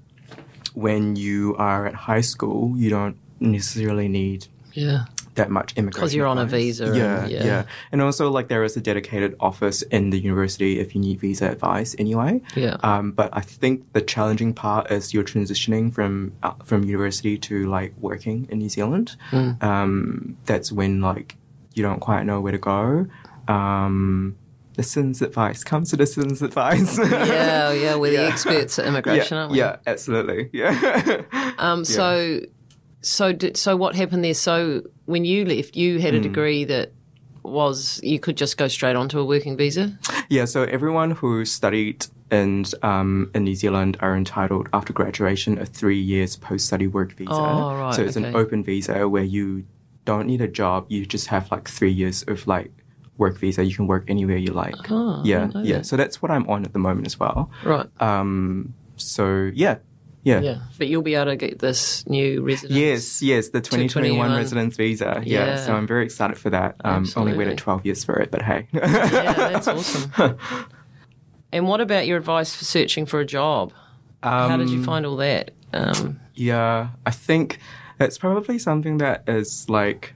when 0.74 1.16
you 1.16 1.54
are 1.58 1.86
at 1.86 1.94
high 1.94 2.22
school, 2.22 2.72
you 2.76 2.90
don't 2.90 3.16
necessarily 3.40 4.08
need 4.08 4.46
yeah. 4.74 5.04
That 5.36 5.50
much 5.50 5.72
immigration 5.76 6.00
'Cause 6.00 6.14
you're 6.14 6.26
on 6.26 6.38
a 6.38 6.42
advice. 6.42 6.60
visa 6.78 6.84
and- 6.86 6.96
Yeah, 6.96 7.26
yeah. 7.26 7.44
yeah, 7.44 7.62
And 7.92 8.02
also, 8.02 8.30
like, 8.30 8.48
there 8.48 8.64
is 8.64 8.76
a 8.76 8.80
dedicated 8.80 9.34
office 9.40 9.82
in 9.82 10.10
the 10.10 10.18
university 10.18 10.78
if 10.80 10.94
you 10.94 11.00
need 11.00 11.20
visa 11.20 11.50
advice 11.50 11.94
anyway. 11.98 12.42
Yeah. 12.54 12.76
Um, 12.82 13.12
but 13.12 13.30
I 13.32 13.40
think 13.40 13.92
the 13.92 14.00
challenging 14.00 14.52
part 14.54 14.90
is 14.90 15.14
you're 15.14 15.24
transitioning 15.24 15.92
from 15.92 16.32
uh, 16.42 16.52
from 16.64 16.84
university 16.84 17.38
to 17.38 17.66
like 17.70 17.94
working 18.00 18.46
in 18.50 18.58
New 18.58 18.68
Zealand. 18.68 19.16
Mm. 19.30 19.62
Um, 19.62 20.36
that's 20.46 20.70
when 20.72 21.00
like 21.00 21.36
you 21.74 21.82
don't 21.82 22.00
quite 22.00 22.24
know 22.26 22.40
where 22.40 22.52
to 22.52 22.58
go. 22.58 23.06
Um, 23.48 24.36
the 24.74 24.82
citizens 24.82 25.22
advice 25.22 25.64
comes 25.64 25.90
to 25.90 25.96
the 25.96 26.06
citizens 26.06 26.42
advice. 26.42 26.98
yeah, 27.10 27.72
yeah, 27.72 27.94
we're 27.96 28.10
the 28.10 28.22
Yeah. 28.22 28.28
experts 28.28 28.78
at 28.78 28.86
immigration, 28.90 29.36
yeah, 29.36 29.40
aren't 29.40 29.52
we? 29.52 29.58
yeah, 29.58 29.76
absolutely. 29.86 30.50
Yeah. 30.52 31.22
Um, 31.58 31.84
so, 31.84 32.40
so, 33.00 33.32
did, 33.32 33.56
so 33.56 33.74
what 33.76 33.94
happened 33.94 34.24
there? 34.24 34.34
So, 34.34 34.82
when 35.06 35.24
you 35.24 35.44
left, 35.44 35.76
you 35.76 35.94
Hmm. 35.96 36.02
had 36.02 36.14
a 36.14 36.20
degree 36.20 36.64
that 36.64 36.92
was 37.42 38.00
you 38.02 38.18
could 38.18 38.36
just 38.36 38.56
go 38.56 38.66
straight 38.68 38.96
onto 38.96 39.18
a 39.18 39.24
working 39.24 39.56
visa. 39.56 39.96
Yeah, 40.28 40.44
so 40.46 40.64
everyone 40.64 41.12
who 41.12 41.44
studied 41.44 42.06
in 42.30 42.64
um, 42.82 43.30
in 43.34 43.44
New 43.44 43.54
Zealand 43.54 43.96
are 44.00 44.16
entitled 44.16 44.68
after 44.72 44.92
graduation 44.92 45.58
a 45.58 45.64
three 45.66 46.00
years 46.00 46.36
post 46.36 46.66
study 46.66 46.88
work 46.88 47.12
visa. 47.12 47.30
Oh, 47.32 47.74
right, 47.76 47.94
so 47.94 48.02
it's 48.02 48.16
okay. 48.16 48.26
an 48.28 48.34
open 48.36 48.64
visa 48.64 49.08
where 49.08 49.22
you 49.22 49.64
don't 50.04 50.26
need 50.26 50.40
a 50.40 50.48
job. 50.48 50.86
You 50.88 51.06
just 51.06 51.28
have 51.28 51.50
like 51.52 51.68
three 51.68 51.92
years 51.92 52.24
of 52.26 52.46
like 52.48 52.72
work 53.16 53.38
visa. 53.38 53.62
You 53.64 53.74
can 53.76 53.86
work 53.86 54.04
anywhere 54.08 54.36
you 54.38 54.52
like. 54.52 54.74
Oh, 54.90 55.22
yeah, 55.24 55.50
yeah. 55.62 55.76
that. 55.78 55.86
So 55.86 55.96
that's 55.96 56.20
what 56.20 56.30
I'm 56.32 56.48
on 56.48 56.64
at 56.64 56.72
the 56.72 56.78
moment 56.80 57.06
as 57.06 57.18
well. 57.20 57.48
Right. 57.64 57.86
Um, 58.02 58.74
so 58.96 59.50
yeah, 59.54 59.76
yeah. 60.26 60.40
Yeah, 60.40 60.58
but 60.76 60.88
you'll 60.88 61.02
be 61.02 61.14
able 61.14 61.26
to 61.26 61.36
get 61.36 61.60
this 61.60 62.04
new 62.08 62.42
residence. 62.42 62.76
Yes, 62.76 63.22
yes, 63.22 63.48
the 63.50 63.60
2021 63.60 64.16
21. 64.18 64.36
residence 64.36 64.76
visa. 64.76 65.22
Yeah. 65.24 65.46
Yeah. 65.46 65.56
so 65.64 65.76
I'm 65.76 65.86
very 65.86 66.04
excited 66.04 66.36
for 66.36 66.50
that. 66.50 66.74
Um, 66.84 67.06
only 67.14 67.36
waited 67.36 67.58
12 67.58 67.86
years 67.86 68.02
for 68.02 68.18
it, 68.18 68.32
but 68.32 68.42
hey. 68.42 68.66
Yeah, 68.72 69.34
that's 69.34 69.68
awesome. 69.68 70.10
and 71.52 71.68
what 71.68 71.80
about 71.80 72.08
your 72.08 72.18
advice 72.18 72.56
for 72.56 72.64
searching 72.64 73.06
for 73.06 73.20
a 73.20 73.24
job? 73.24 73.72
How 74.24 74.56
did 74.56 74.68
you 74.68 74.82
find 74.82 75.06
all 75.06 75.16
that? 75.18 75.52
Um, 75.72 76.18
Yeah, 76.34 76.88
I 77.06 77.12
think 77.12 77.60
it's 78.00 78.18
probably 78.18 78.58
something 78.58 78.98
that 78.98 79.22
is 79.28 79.68
like 79.70 80.14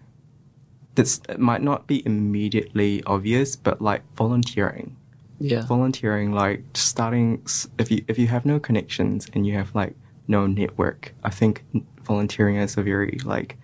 that's 0.97 1.21
it 1.29 1.39
might 1.39 1.63
not 1.63 1.87
be 1.87 2.05
immediately 2.05 3.01
obvious, 3.05 3.55
but 3.55 3.81
like 3.81 4.03
volunteering. 4.17 4.97
Yeah. 5.41 5.63
Volunteering, 5.63 6.33
like 6.33 6.63
starting 6.75 7.43
if 7.79 7.91
you 7.91 8.05
if 8.09 8.19
you 8.19 8.27
have 8.27 8.45
no 8.45 8.61
connections 8.61 9.27
and 9.33 9.47
you 9.47 9.55
have 9.55 9.75
like 9.75 9.95
no 10.29 10.47
network, 10.47 11.15
I 11.25 11.31
think 11.31 11.65
volunteering 12.03 12.57
is 12.57 12.77
a 12.77 12.83
very 12.83 13.19
like 13.25 13.57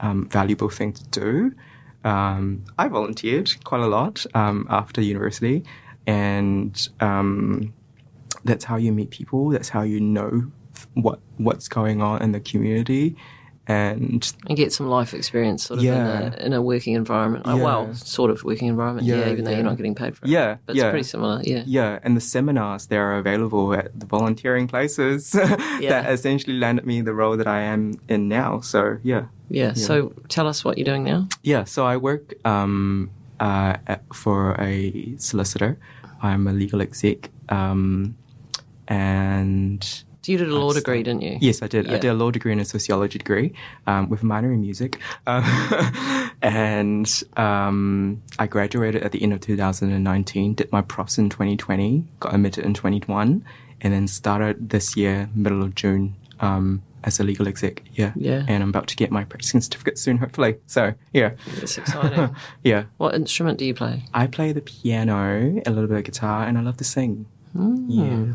um, 0.00 0.28
valuable 0.28 0.68
thing 0.68 0.92
to 0.92 1.04
do. 1.08 1.52
Um, 2.04 2.64
I 2.78 2.88
volunteered 2.88 3.50
quite 3.64 3.80
a 3.80 3.86
lot 3.86 4.26
um, 4.34 4.66
after 4.68 5.00
university, 5.00 5.64
and 6.06 6.88
um, 7.00 7.72
that's 8.44 8.64
how 8.64 8.76
you 8.76 8.92
meet 8.92 9.10
people. 9.10 9.48
That's 9.48 9.70
how 9.70 9.82
you 9.82 10.00
know 10.00 10.50
what 10.94 11.20
what's 11.38 11.66
going 11.66 12.02
on 12.02 12.20
in 12.20 12.32
the 12.32 12.40
community, 12.40 13.16
and 13.68 14.32
and 14.48 14.56
get 14.56 14.72
some 14.72 14.88
life 14.88 15.14
experience 15.14 15.64
sort 15.64 15.78
of 15.78 15.84
Yeah. 15.84 16.20
in, 16.26 16.32
a, 16.32 16.36
in 16.46 16.52
a 16.52 16.60
working 16.60 16.94
environment. 16.94 17.44
Oh, 17.46 17.56
Yeah. 17.56 17.62
well, 17.62 17.94
sort 17.94 18.30
of 18.32 18.42
working 18.42 18.66
environment. 18.68 19.06
Yeah, 19.06 19.18
Yeah, 19.20 19.30
even 19.30 19.44
though 19.44 19.50
yeah. 19.52 19.58
you're 19.58 19.64
not 19.64 19.76
getting 19.76 19.94
paid 19.94 20.16
for 20.16 20.24
it. 20.24 20.30
Yeah, 20.30 20.56
but 20.66 20.74
it's 20.74 20.82
pretty 20.84 21.04
similar. 21.04 21.40
Yeah. 21.44 21.62
yeah, 21.66 22.00
and 22.02 22.16
the 22.16 22.20
seminars 22.20 22.86
that 22.88 22.96
are 22.96 23.16
available 23.18 23.72
at 23.72 23.98
the 23.98 24.06
volunteering 24.06 24.66
places 24.66 25.30
that 25.32 26.06
essentially 26.10 26.58
landed 26.58 26.84
me 26.86 27.02
the 27.02 27.14
role 27.14 27.36
that 27.36 27.46
I 27.46 27.60
am 27.62 27.94
in 28.08 28.28
now. 28.28 28.60
So 28.60 28.98
yeah, 29.04 29.26
yeah, 29.48 29.74
So 29.74 30.12
tell 30.28 30.48
us 30.48 30.64
what 30.64 30.76
you're 30.76 30.84
doing 30.84 31.04
now. 31.04 31.28
yeah. 31.42 31.62
So 31.64 31.86
I 31.86 31.96
work 31.98 32.34
um, 32.44 33.10
uh, 33.38 33.76
at, 33.86 34.02
for 34.12 34.56
a 34.60 35.14
solicitor. 35.18 35.78
I'm 36.20 36.46
a 36.48 36.52
legal 36.52 36.80
exec, 36.80 37.30
um, 37.48 38.16
and 38.88 40.04
So 40.22 40.30
you 40.32 40.38
did 40.38 40.48
a 40.48 40.54
law 40.54 40.72
degree, 40.72 41.02
start- 41.02 41.04
didn't 41.04 41.22
you? 41.22 41.38
Yes, 41.40 41.62
I 41.62 41.66
did. 41.66 41.90
I 41.90 41.98
did 41.98 42.08
a 42.08 42.14
law 42.14 42.30
degree 42.30 42.52
and 42.52 42.60
a 42.60 42.64
sociology 42.64 43.18
degree 43.18 43.52
um, 43.88 44.08
with 44.08 44.22
a 44.22 44.26
minor 44.26 44.52
in 44.52 44.60
music. 44.60 45.00
Um, 45.26 45.42
and 46.42 47.22
um, 47.36 48.22
I 48.38 48.46
graduated 48.46 49.02
at 49.02 49.10
the 49.12 49.22
end 49.22 49.32
of 49.32 49.40
2019, 49.40 50.54
did 50.54 50.70
my 50.70 50.80
profs 50.82 51.18
in 51.18 51.28
2020, 51.28 52.04
got 52.20 52.34
admitted 52.34 52.64
in 52.64 52.72
21, 52.72 53.44
and 53.80 53.92
then 53.92 54.06
started 54.06 54.70
this 54.70 54.96
year, 54.96 55.28
middle 55.34 55.62
of 55.62 55.74
June, 55.74 56.14
um, 56.38 56.82
as 57.02 57.18
a 57.18 57.24
legal 57.24 57.48
exec. 57.48 57.82
Yeah. 57.94 58.12
Yeah. 58.14 58.44
And 58.46 58.62
I'm 58.62 58.68
about 58.68 58.86
to 58.88 58.96
get 58.96 59.10
my 59.10 59.24
practicing 59.24 59.60
certificate 59.60 59.98
soon, 59.98 60.18
hopefully. 60.18 60.56
So, 60.66 60.94
yeah. 61.12 61.32
It's 61.56 61.76
exciting. 61.78 62.34
Yeah. 62.62 62.84
what 62.98 63.16
instrument 63.16 63.58
do 63.58 63.64
you 63.64 63.74
play? 63.74 64.04
I 64.14 64.28
play 64.28 64.52
the 64.52 64.60
piano, 64.60 65.60
a 65.66 65.70
little 65.70 65.88
bit 65.88 65.98
of 65.98 66.04
guitar, 66.04 66.44
and 66.46 66.56
I 66.56 66.60
love 66.60 66.76
to 66.76 66.84
sing. 66.84 67.26
Yeah. 67.54 68.32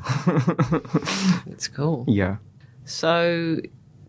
It's 1.47 1.67
cool. 1.67 2.05
yeah. 2.07 2.37
So, 2.85 3.59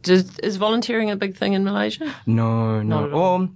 does, 0.03 0.38
is 0.41 0.57
volunteering 0.57 1.11
a 1.11 1.17
big 1.17 1.37
thing 1.37 1.53
in 1.55 1.65
Malaysia? 1.65 2.15
No, 2.27 2.83
no. 2.83 3.00
Not 3.00 3.05
at 3.09 3.12
all. 3.12 3.38
Well, 3.38 3.49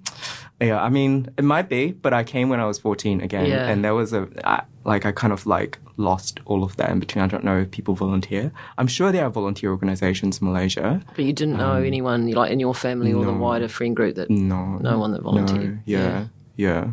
yeah, 0.61 0.83
I 0.83 0.89
mean, 0.89 1.29
it 1.37 1.45
might 1.45 1.69
be, 1.69 1.93
but 1.93 2.13
I 2.13 2.25
came 2.25 2.49
when 2.49 2.61
I 2.61 2.67
was 2.67 2.79
14 2.79 3.21
again. 3.21 3.47
Yeah. 3.47 3.69
And 3.69 3.85
there 3.85 3.95
was 3.95 4.13
a, 4.13 4.29
I, 4.45 4.63
like, 4.85 5.05
I 5.07 5.13
kind 5.13 5.33
of 5.33 5.45
like 5.47 5.79
lost 5.97 6.41
all 6.47 6.63
of 6.65 6.77
that 6.77 6.91
in 6.91 6.99
between. 7.01 7.23
I 7.25 7.29
don't 7.29 7.45
know 7.45 7.59
if 7.61 7.71
people 7.71 7.95
volunteer. 7.95 8.53
I'm 8.79 8.87
sure 8.87 9.13
there 9.13 9.25
are 9.25 9.31
volunteer 9.31 9.71
organizations 9.71 10.41
in 10.41 10.47
Malaysia. 10.47 11.01
But 11.15 11.25
you 11.25 11.33
didn't 11.33 11.57
know 11.59 11.75
anyone, 11.75 12.31
like 12.31 12.51
in 12.51 12.59
your 12.61 12.75
family 12.75 13.13
or 13.13 13.25
the 13.25 13.31
Um, 13.31 13.39
wider 13.41 13.69
friend 13.69 13.95
group 13.95 14.17
that. 14.17 14.31
No. 14.31 14.79
No 14.79 14.99
one 14.99 15.13
that 15.13 15.23
volunteered. 15.23 15.75
No, 15.77 15.83
yeah, 15.85 16.27
yeah. 16.57 16.93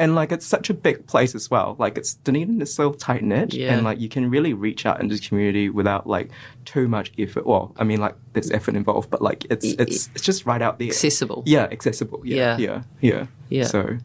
And 0.00 0.14
like, 0.14 0.30
it's 0.30 0.46
such 0.46 0.70
a 0.70 0.74
big 0.74 1.06
place 1.08 1.34
as 1.34 1.50
well. 1.50 1.74
Like, 1.78 1.98
it's 1.98 2.14
Dunedin 2.14 2.62
is 2.62 2.72
so 2.72 2.92
tight 2.92 3.24
knit, 3.24 3.52
Yeah. 3.52 3.74
and 3.74 3.84
like, 3.84 3.98
you 4.00 4.08
can 4.08 4.30
really 4.30 4.54
reach 4.54 4.86
out 4.86 5.00
into 5.00 5.16
the 5.16 5.20
community 5.20 5.68
without 5.70 6.06
like 6.06 6.30
too 6.64 6.86
much 6.86 7.12
effort. 7.18 7.46
Well, 7.46 7.74
I 7.78 7.84
mean, 7.84 7.98
like, 8.00 8.14
there's 8.32 8.50
effort 8.52 8.76
involved, 8.76 9.10
but 9.10 9.20
like, 9.22 9.44
it's 9.50 9.64
it's 9.64 10.08
it's 10.14 10.24
just 10.24 10.46
right 10.46 10.62
out 10.62 10.78
there. 10.78 10.88
Accessible. 10.88 11.42
Yeah, 11.46 11.64
accessible. 11.72 12.22
Yeah, 12.24 12.56
Yeah. 12.56 12.56
yeah, 12.58 12.82
yeah, 13.00 13.26
Yeah. 13.48 13.64
So 13.64 13.98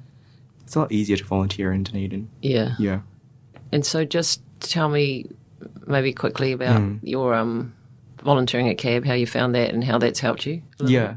it's 0.63 0.75
a 0.75 0.79
lot 0.79 0.91
easier 0.91 1.17
to 1.17 1.23
volunteer 1.25 1.71
in 1.71 1.83
Dunedin. 1.83 2.27
Yeah. 2.41 2.75
Yeah. 2.79 3.01
And 3.71 3.85
so, 3.85 4.03
just 4.05 4.41
tell 4.61 4.89
me 4.89 5.27
maybe 5.85 6.11
quickly 6.13 6.53
about 6.53 6.81
Mm. 6.81 6.99
your 7.03 7.33
um, 7.35 7.73
volunteering 8.23 8.69
at 8.69 8.77
CAB, 8.77 9.05
how 9.05 9.13
you 9.13 9.27
found 9.27 9.53
that, 9.55 9.73
and 9.73 9.83
how 9.83 9.97
that's 9.99 10.21
helped 10.21 10.45
you. 10.47 10.61
Yeah. 10.83 11.15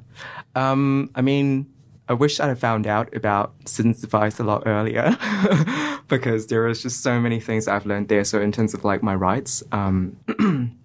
Um, 0.55 1.11
I 1.15 1.23
mean, 1.23 1.67
I 2.09 2.13
wish 2.13 2.39
I'd 2.39 2.59
found 2.59 2.87
out 2.87 3.15
about 3.15 3.55
citizen's 3.65 4.05
advice 4.05 4.39
a 4.39 4.45
lot 4.45 4.63
earlier 4.67 5.17
because 6.09 6.47
there 6.47 6.69
is 6.69 6.83
just 6.83 7.03
so 7.03 7.21
many 7.21 7.41
things 7.41 7.67
I've 7.67 7.87
learned 7.87 8.09
there. 8.09 8.25
So 8.25 8.41
in 8.41 8.53
terms 8.53 8.75
of 8.75 8.85
like 8.85 9.03
my 9.03 9.15
rights, 9.15 9.63
um, 9.73 10.17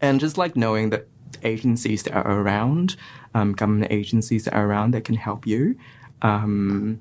and 0.00 0.20
just 0.20 0.36
like 0.36 0.56
knowing 0.56 0.90
that 0.90 1.06
agencies 1.44 2.02
that 2.04 2.14
are 2.14 2.40
around, 2.40 2.96
um, 3.34 3.52
government 3.52 3.92
agencies 3.92 4.44
that 4.44 4.54
are 4.54 4.66
around 4.66 4.92
that 4.94 5.04
can 5.04 5.14
help 5.14 5.46
you. 5.46 5.76
Um, 6.22 7.00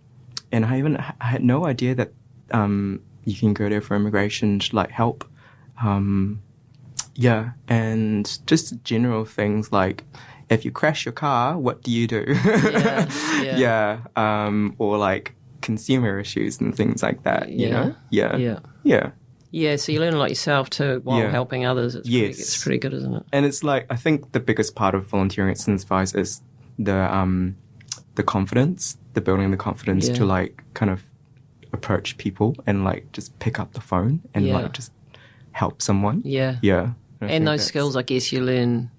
and 0.51 0.65
I 0.65 0.77
even 0.77 0.98
I 0.98 1.25
had 1.25 1.44
no 1.44 1.65
idea 1.65 1.96
that 1.96 2.13
um, 2.51 3.01
you 3.25 3.36
can 3.36 3.53
go 3.53 3.70
there 3.70 3.82
for 3.82 3.96
immigration 3.96 4.60
to 4.60 4.75
like 4.75 4.92
help. 4.92 5.27
Um, 5.84 6.44
yeah, 7.15 7.51
and 7.68 8.39
just 8.48 8.84
general 8.84 9.25
things 9.25 9.72
like 9.72 10.03
if 10.53 10.65
you 10.65 10.72
crash 10.72 11.05
your 11.05 11.13
car, 11.13 11.57
what 11.57 11.81
do 11.83 11.91
you 11.91 12.07
do? 12.07 12.24
Yeah, 12.27 13.10
yeah. 13.41 13.57
yeah, 13.65 14.00
um, 14.15 14.75
or 14.77 14.98
like 14.98 15.36
consumer 15.62 16.19
issues 16.19 16.60
and 16.62 16.75
things 16.75 17.01
like 17.03 17.24
that. 17.24 17.50
You 17.50 17.67
Yeah. 17.67 17.72
know, 17.72 17.95
yeah, 18.10 18.38
Yeah. 18.38 18.60
yeah. 18.83 19.12
Yeah, 19.51 19.75
so 19.75 19.91
you 19.91 20.00
learn 20.00 20.13
a 20.15 20.17
lot 20.17 20.29
yourself 20.29 20.69
too 20.72 21.01
while 21.03 21.19
Yeah. 21.19 21.29
helping 21.29 21.63
others. 21.63 21.93
It's 21.95 22.10
pretty, 22.10 22.25
it's 22.25 22.63
pretty 22.63 22.79
good, 22.79 22.93
isn't 22.93 23.13
it? 23.13 23.24
And 23.31 23.45
it's 23.45 23.63
like 23.63 23.86
I 23.89 23.95
think 23.95 24.31
the 24.31 24.39
biggest 24.39 24.74
part 24.75 24.95
of 24.95 25.05
volunteering 25.07 25.51
at 25.51 25.67
Advice 25.67 26.15
is 26.15 26.41
the 26.79 26.95
um, 27.15 27.55
the 28.15 28.24
confidence, 28.24 28.98
the 29.13 29.22
building 29.22 29.51
the 29.51 29.57
confidence 29.57 30.10
to 30.10 30.25
like 30.25 30.63
kind 30.74 30.89
of 30.91 31.03
approach 31.72 32.17
people 32.17 32.55
and 32.67 32.83
like 32.83 33.12
just 33.13 33.38
pick 33.39 33.60
up 33.60 33.74
the 33.74 33.81
phone 33.81 34.22
and 34.33 34.48
like 34.50 34.74
just 34.74 34.91
help 35.51 35.81
someone. 35.81 36.22
Yeah. 36.25 36.57
Yeah. 36.63 36.93
And 37.22 37.48
those 37.48 37.63
skills, 37.63 37.95
I 37.95 38.01
guess, 38.01 38.31
you 38.33 38.41
learn, 38.43 38.89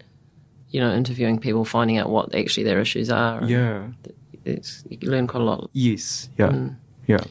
you 0.74 0.80
know, 0.80 0.92
interviewing 0.92 1.38
people, 1.38 1.64
finding 1.64 1.98
out 1.98 2.10
what 2.10 2.34
actually 2.34 2.64
their 2.64 2.80
issues 2.80 3.08
are. 3.08 3.44
Yeah. 3.44 3.86
It's, 4.44 4.82
you 4.90 5.08
learn 5.08 5.28
quite 5.28 5.40
a 5.40 5.44
lot. 5.44 5.70
Yes. 5.72 6.28
Yeah. 6.36 6.48
Mm. 6.48 6.74
Yeah. 7.06 7.22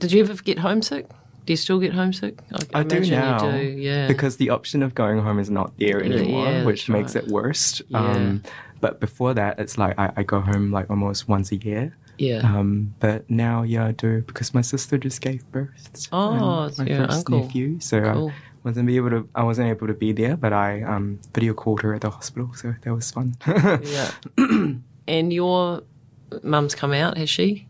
Did 0.00 0.12
you 0.12 0.20
ever 0.20 0.34
get 0.34 0.58
homesick? 0.58 1.08
Do 1.46 1.52
you 1.54 1.56
still 1.56 1.80
get 1.80 1.94
homesick? 1.94 2.38
I, 2.74 2.80
I 2.80 2.82
do 2.82 3.00
now. 3.08 3.46
You 3.46 3.52
do, 3.52 3.66
yeah. 3.80 4.06
Because 4.06 4.36
the 4.36 4.50
option 4.50 4.82
of 4.82 4.94
going 4.94 5.18
home 5.18 5.38
is 5.38 5.48
not 5.48 5.72
there 5.78 6.02
anymore, 6.02 6.44
yeah, 6.46 6.64
which 6.66 6.90
makes 6.90 7.14
right. 7.14 7.24
it 7.24 7.30
worse. 7.30 7.80
Yeah. 7.88 8.00
Um, 8.12 8.42
but 8.82 9.00
before 9.00 9.32
that, 9.32 9.58
it's 9.58 9.78
like 9.78 9.98
I, 9.98 10.12
I 10.18 10.22
go 10.22 10.40
home 10.40 10.70
like 10.70 10.90
almost 10.90 11.26
once 11.26 11.50
a 11.50 11.56
year. 11.56 11.96
yeah. 12.18 12.40
Um, 12.44 12.94
but 13.00 13.28
now, 13.30 13.62
yeah, 13.62 13.86
I 13.86 13.92
do 13.92 14.20
because 14.26 14.52
my 14.52 14.60
sister 14.60 14.98
just 14.98 15.22
gave 15.22 15.40
birth. 15.50 15.90
to 15.94 16.08
Oh, 16.12 16.18
um, 16.18 16.72
my 16.76 16.84
first 16.84 17.18
uncle. 17.18 17.40
nephew. 17.40 17.80
So 17.80 18.02
Cool. 18.02 18.28
I 18.28 18.47
wasn't 18.68 18.86
be 18.86 18.96
able 18.96 19.10
to. 19.10 19.28
I 19.34 19.42
wasn't 19.42 19.68
able 19.68 19.86
to 19.88 19.94
be 19.94 20.12
there, 20.12 20.36
but 20.36 20.52
I 20.52 20.82
um, 20.82 21.18
video 21.34 21.54
called 21.54 21.82
her 21.82 21.94
at 21.94 22.00
the 22.02 22.10
hospital, 22.10 22.50
so 22.54 22.74
that 22.82 22.94
was 22.94 23.10
fun. 23.10 23.34
yeah. 23.46 24.10
and 25.08 25.32
your 25.32 25.82
mum's 26.42 26.74
come 26.74 26.92
out, 26.92 27.16
has 27.18 27.30
she? 27.30 27.66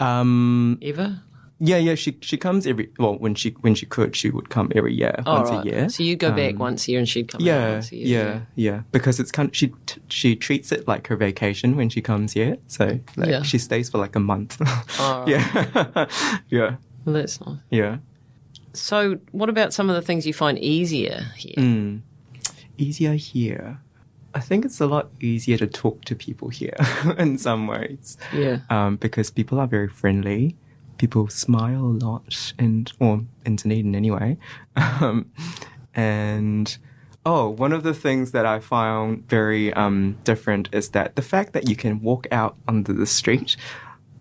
um, 0.00 0.78
Ever? 0.82 1.20
yeah, 1.58 1.78
yeah. 1.78 1.94
She 1.94 2.18
she 2.20 2.36
comes 2.36 2.66
every 2.66 2.90
well 2.98 3.16
when 3.18 3.34
she 3.34 3.50
when 3.62 3.74
she 3.74 3.86
could 3.86 4.14
she 4.14 4.30
would 4.30 4.50
come 4.50 4.70
every 4.74 4.94
year 4.94 5.14
Oh, 5.26 5.34
once 5.34 5.50
right. 5.50 5.66
a 5.66 5.68
year. 5.70 5.88
So 5.88 6.02
you 6.02 6.16
go 6.16 6.30
back 6.32 6.52
Um, 6.54 6.58
once 6.58 6.86
a 6.86 6.90
year 6.92 6.98
and 7.00 7.08
she'd 7.08 7.28
come 7.28 7.40
Yeah, 7.40 7.72
once 7.72 7.92
a 7.92 7.96
year. 7.96 8.06
yeah, 8.06 8.40
yeah. 8.54 8.82
Because 8.92 9.18
it's 9.20 9.32
kind. 9.32 9.48
of, 9.48 9.56
she 9.56 9.68
t- 9.86 10.00
she 10.08 10.36
treats 10.36 10.70
it 10.72 10.86
like 10.86 11.06
her 11.08 11.16
vacation 11.16 11.76
when 11.76 11.88
she 11.88 12.00
comes 12.02 12.34
here. 12.34 12.58
So 12.66 13.00
like, 13.16 13.28
Yeah. 13.30 13.42
she 13.42 13.58
stays 13.58 13.88
for 13.88 13.98
like 13.98 14.14
a 14.16 14.20
month. 14.20 14.60
Oh. 15.00 15.24
Yeah, 15.26 16.06
yeah, 16.50 16.76
Well, 17.04 17.14
that's 17.14 17.40
nice. 17.40 17.58
yeah. 17.70 17.98
So, 18.78 19.18
what 19.32 19.48
about 19.48 19.72
some 19.72 19.88
of 19.88 19.96
the 19.96 20.02
things 20.02 20.26
you 20.26 20.34
find 20.34 20.58
easier 20.58 21.26
here? 21.36 21.54
Mm. 21.56 22.00
Easier 22.78 23.14
here. 23.14 23.80
I 24.34 24.40
think 24.40 24.66
it's 24.66 24.80
a 24.80 24.86
lot 24.86 25.08
easier 25.20 25.56
to 25.56 25.66
talk 25.66 26.04
to 26.04 26.14
people 26.14 26.50
here 26.50 26.76
in 27.18 27.38
some 27.38 27.66
ways. 27.66 28.18
Yeah. 28.34 28.58
Um, 28.68 28.96
because 28.96 29.30
people 29.30 29.58
are 29.58 29.66
very 29.66 29.88
friendly. 29.88 30.56
People 30.98 31.28
smile 31.28 31.84
a 31.84 31.96
lot, 32.04 32.52
and 32.58 32.92
or 33.00 33.24
in 33.44 33.56
Dunedin 33.56 33.94
anyway. 33.94 34.36
Um, 34.76 35.32
and 35.94 36.76
oh, 37.24 37.48
one 37.48 37.72
of 37.72 37.82
the 37.82 37.94
things 37.94 38.32
that 38.32 38.44
I 38.44 38.60
found 38.60 39.28
very 39.28 39.72
um, 39.72 40.16
different 40.24 40.68
is 40.72 40.90
that 40.90 41.16
the 41.16 41.22
fact 41.22 41.54
that 41.54 41.68
you 41.68 41.74
can 41.74 42.00
walk 42.02 42.26
out 42.30 42.56
onto 42.68 42.92
the 42.92 43.06
street. 43.06 43.56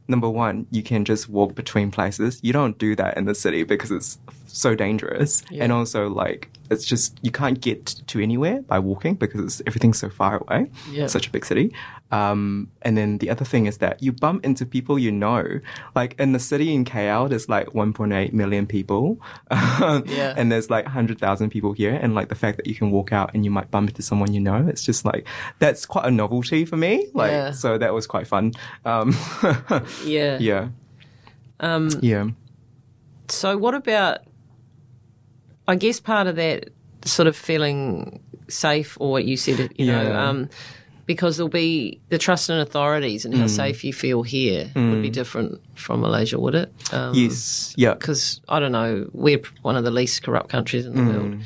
Number 0.07 0.29
one, 0.29 0.67
you 0.71 0.83
can 0.83 1.03
just 1.05 1.27
walk 1.29 1.55
between 1.55 1.89
places. 1.91 2.39
You 2.43 2.53
don't 2.53 2.77
do 2.77 2.95
that 2.95 3.17
in 3.17 3.25
the 3.25 3.33
city 3.35 3.63
because 3.63 3.91
it's 3.91 4.19
so 4.47 4.75
dangerous, 4.75 5.43
Yeah. 5.49 5.63
and 5.63 5.71
also 5.73 6.07
like 6.09 6.49
it's 6.71 6.85
just 6.85 7.19
you 7.21 7.31
can't 7.31 7.59
get 7.61 7.85
to 8.07 8.19
anywhere 8.19 8.61
by 8.63 8.79
walking 8.79 9.15
because 9.15 9.41
it's, 9.41 9.61
everything's 9.67 9.99
so 9.99 10.09
far 10.09 10.37
away. 10.37 10.69
Yeah. 10.91 11.07
Such 11.07 11.27
a 11.27 11.31
big 11.31 11.45
city. 11.45 11.73
Um, 12.11 12.69
and 12.83 12.95
then 12.97 13.17
the 13.17 13.29
other 13.29 13.43
thing 13.45 13.65
is 13.65 13.79
that 13.79 14.01
you 14.01 14.11
bump 14.11 14.45
into 14.45 14.65
people 14.65 14.97
you 14.99 15.11
know. 15.11 15.59
Like 15.95 16.15
in 16.19 16.31
the 16.33 16.39
city 16.39 16.73
in 16.73 16.85
KL, 16.85 17.27
there's 17.29 17.49
like 17.49 17.67
1.8 17.69 18.33
million 18.33 18.65
people. 18.67 19.19
Yeah. 20.05 20.33
And 20.37 20.51
there's 20.51 20.69
like 20.69 20.85
100,000 20.85 21.49
people 21.49 21.73
here. 21.73 21.93
And 21.93 22.15
like 22.15 22.29
the 22.29 22.35
fact 22.35 22.57
that 22.57 22.67
you 22.67 22.75
can 22.75 22.91
walk 22.91 23.11
out 23.11 23.31
and 23.33 23.43
you 23.43 23.51
might 23.51 23.69
bump 23.71 23.89
into 23.89 24.01
someone 24.01 24.33
you 24.33 24.39
know, 24.39 24.65
it's 24.67 24.83
just 24.83 25.03
like, 25.05 25.27
that's 25.59 25.85
quite 25.85 26.05
a 26.05 26.11
novelty 26.11 26.65
for 26.65 26.77
me. 26.77 27.07
Like, 27.13 27.31
Yeah. 27.31 27.51
so 27.51 27.77
that 27.77 27.93
was 27.93 28.07
quite 28.07 28.27
fun. 28.27 28.53
Um, 28.85 29.15
Yeah. 30.05 30.37
yeah. 30.39 30.69
Um, 31.59 31.89
Yeah. 32.01 32.27
So, 33.27 33.57
what 33.57 33.73
about? 33.73 34.19
I 35.67 35.75
guess 35.75 35.99
part 35.99 36.27
of 36.27 36.35
that 36.35 36.69
sort 37.05 37.27
of 37.27 37.35
feeling 37.35 38.21
safe, 38.47 38.97
or 38.99 39.11
what 39.11 39.25
you 39.25 39.37
said, 39.37 39.71
you 39.77 39.87
know, 39.87 40.13
um, 40.15 40.49
because 41.05 41.37
there'll 41.37 41.49
be 41.49 41.99
the 42.09 42.17
trust 42.17 42.49
in 42.49 42.57
authorities 42.57 43.25
and 43.25 43.33
Mm. 43.33 43.39
how 43.41 43.47
safe 43.47 43.83
you 43.83 43.93
feel 43.93 44.23
here 44.23 44.71
would 44.75 45.01
be 45.01 45.09
different 45.09 45.61
from 45.75 46.01
Malaysia, 46.01 46.39
would 46.39 46.55
it? 46.55 46.73
Um, 46.91 47.13
Yes. 47.13 47.73
Yeah. 47.77 47.93
Because 47.93 48.41
I 48.49 48.59
don't 48.59 48.71
know, 48.71 49.07
we're 49.13 49.41
one 49.61 49.75
of 49.75 49.83
the 49.83 49.91
least 49.91 50.23
corrupt 50.23 50.49
countries 50.49 50.85
in 50.85 50.93
the 50.95 51.03
world. 51.03 51.31
Mm. 51.33 51.41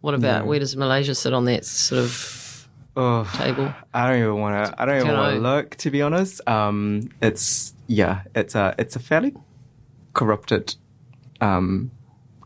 What 0.00 0.14
about 0.14 0.46
where 0.46 0.58
does 0.58 0.76
Malaysia 0.76 1.14
sit 1.14 1.32
on 1.32 1.44
that 1.46 1.64
sort 1.64 2.00
of 2.02 2.40
Oh, 2.96 3.24
table? 3.34 3.72
I 3.92 4.08
don't 4.10 4.20
even 4.20 4.38
want 4.38 4.54
to. 4.54 4.80
I 4.80 4.84
don't 4.86 5.00
even 5.00 5.16
want 5.16 5.34
to 5.34 5.40
look. 5.42 5.74
To 5.82 5.90
be 5.90 6.00
honest, 6.02 6.40
um, 6.48 7.08
it's 7.20 7.74
yeah, 7.88 8.22
it's 8.36 8.54
a 8.54 8.74
it's 8.78 8.94
a 8.94 9.00
fairly 9.00 9.34
corrupted 10.12 10.76
um, 11.40 11.90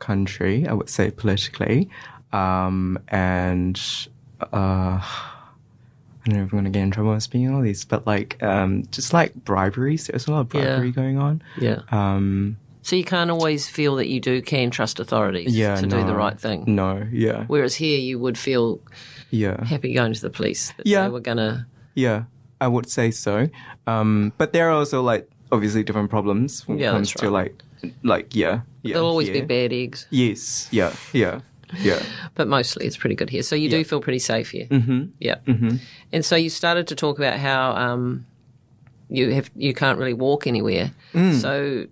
country. 0.00 0.66
I 0.66 0.72
would 0.72 0.88
say 0.88 1.10
politically, 1.10 1.88
um, 2.32 2.98
and 3.08 3.80
uh, 4.52 5.00
I 5.00 6.24
don't 6.26 6.36
know 6.36 6.42
if 6.44 6.52
I'm 6.52 6.58
going 6.58 6.64
to 6.64 6.70
get 6.70 6.82
in 6.82 6.90
trouble 6.90 7.12
with 7.12 7.22
speaking 7.22 7.52
all 7.54 7.62
these, 7.62 7.84
but 7.84 8.06
like 8.06 8.42
um, 8.42 8.84
just 8.90 9.12
like 9.12 9.34
briberies. 9.34 10.06
There's 10.06 10.26
a 10.26 10.32
lot 10.32 10.40
of 10.40 10.54
Yeah. 10.54 10.76
bribery 10.76 10.92
going 10.92 11.18
on. 11.18 11.42
Yeah. 11.58 11.80
Um, 11.90 12.58
So 12.82 12.96
you 12.96 13.04
can't 13.04 13.30
always 13.30 13.68
feel 13.68 13.96
that 13.96 14.08
you 14.08 14.20
do 14.20 14.40
can 14.42 14.70
trust 14.70 14.98
authorities 15.00 15.54
Yeah, 15.56 15.76
to 15.76 15.86
do 15.86 16.04
the 16.04 16.14
right 16.14 16.38
thing. 16.40 16.64
No, 16.66 17.06
yeah, 17.12 17.44
Whereas 17.46 17.74
here, 17.74 17.98
you 17.98 18.18
would 18.18 18.38
feel 18.38 18.80
yeah, 19.30 19.62
happy 19.64 19.92
going 19.92 20.14
to 20.14 20.20
the 20.20 20.30
police 20.30 20.72
that 20.76 20.86
Yeah. 20.86 21.04
they 21.04 21.10
were 21.10 21.20
going 21.20 21.36
to. 21.38 21.66
yeah. 21.94 22.24
I 22.60 22.66
would 22.66 22.90
say 22.90 23.12
so. 23.12 23.48
Um, 23.86 24.32
but 24.36 24.52
there 24.52 24.68
are 24.68 24.72
also 24.72 25.00
like 25.00 25.30
obviously 25.52 25.84
different 25.84 26.10
problems 26.10 26.66
when 26.66 26.78
Yeah, 26.78 26.88
it 26.88 26.90
comes 26.92 27.12
that's 27.12 27.20
to 27.20 27.30
like, 27.30 27.54
like 28.02 28.34
yeah, 28.34 28.60
yeah. 28.82 28.94
There'll 28.94 29.08
always 29.08 29.30
be 29.30 29.40
bad 29.40 29.72
eggs, 29.72 30.06
Yes, 30.10 30.68
yeah, 30.70 30.92
yeah, 31.12 31.40
yeah. 31.78 32.02
but 32.34 32.48
mostly 32.48 32.86
it's 32.86 32.96
pretty 32.96 33.14
good 33.14 33.30
here. 33.30 33.42
So 33.42 33.56
you 33.56 33.68
do 33.68 33.84
feel 33.84 34.00
pretty 34.00 34.18
safe 34.18 34.50
here. 34.50 34.66
mm-hmm. 34.66 35.06
Yeah. 35.18 35.36
Mm-hmm. 35.46 35.76
And 36.12 36.24
so 36.24 36.36
you 36.36 36.50
started 36.50 36.86
to 36.88 36.94
talk 36.94 37.18
about 37.18 37.38
how 37.38 37.72
um, 37.72 38.26
you 39.08 39.30
have 39.34 39.50
you 39.54 39.74
can't 39.74 39.98
really 39.98 40.14
walk 40.14 40.46
anywhere. 40.46 40.92
Mm. 41.14 41.40
So 41.40 41.86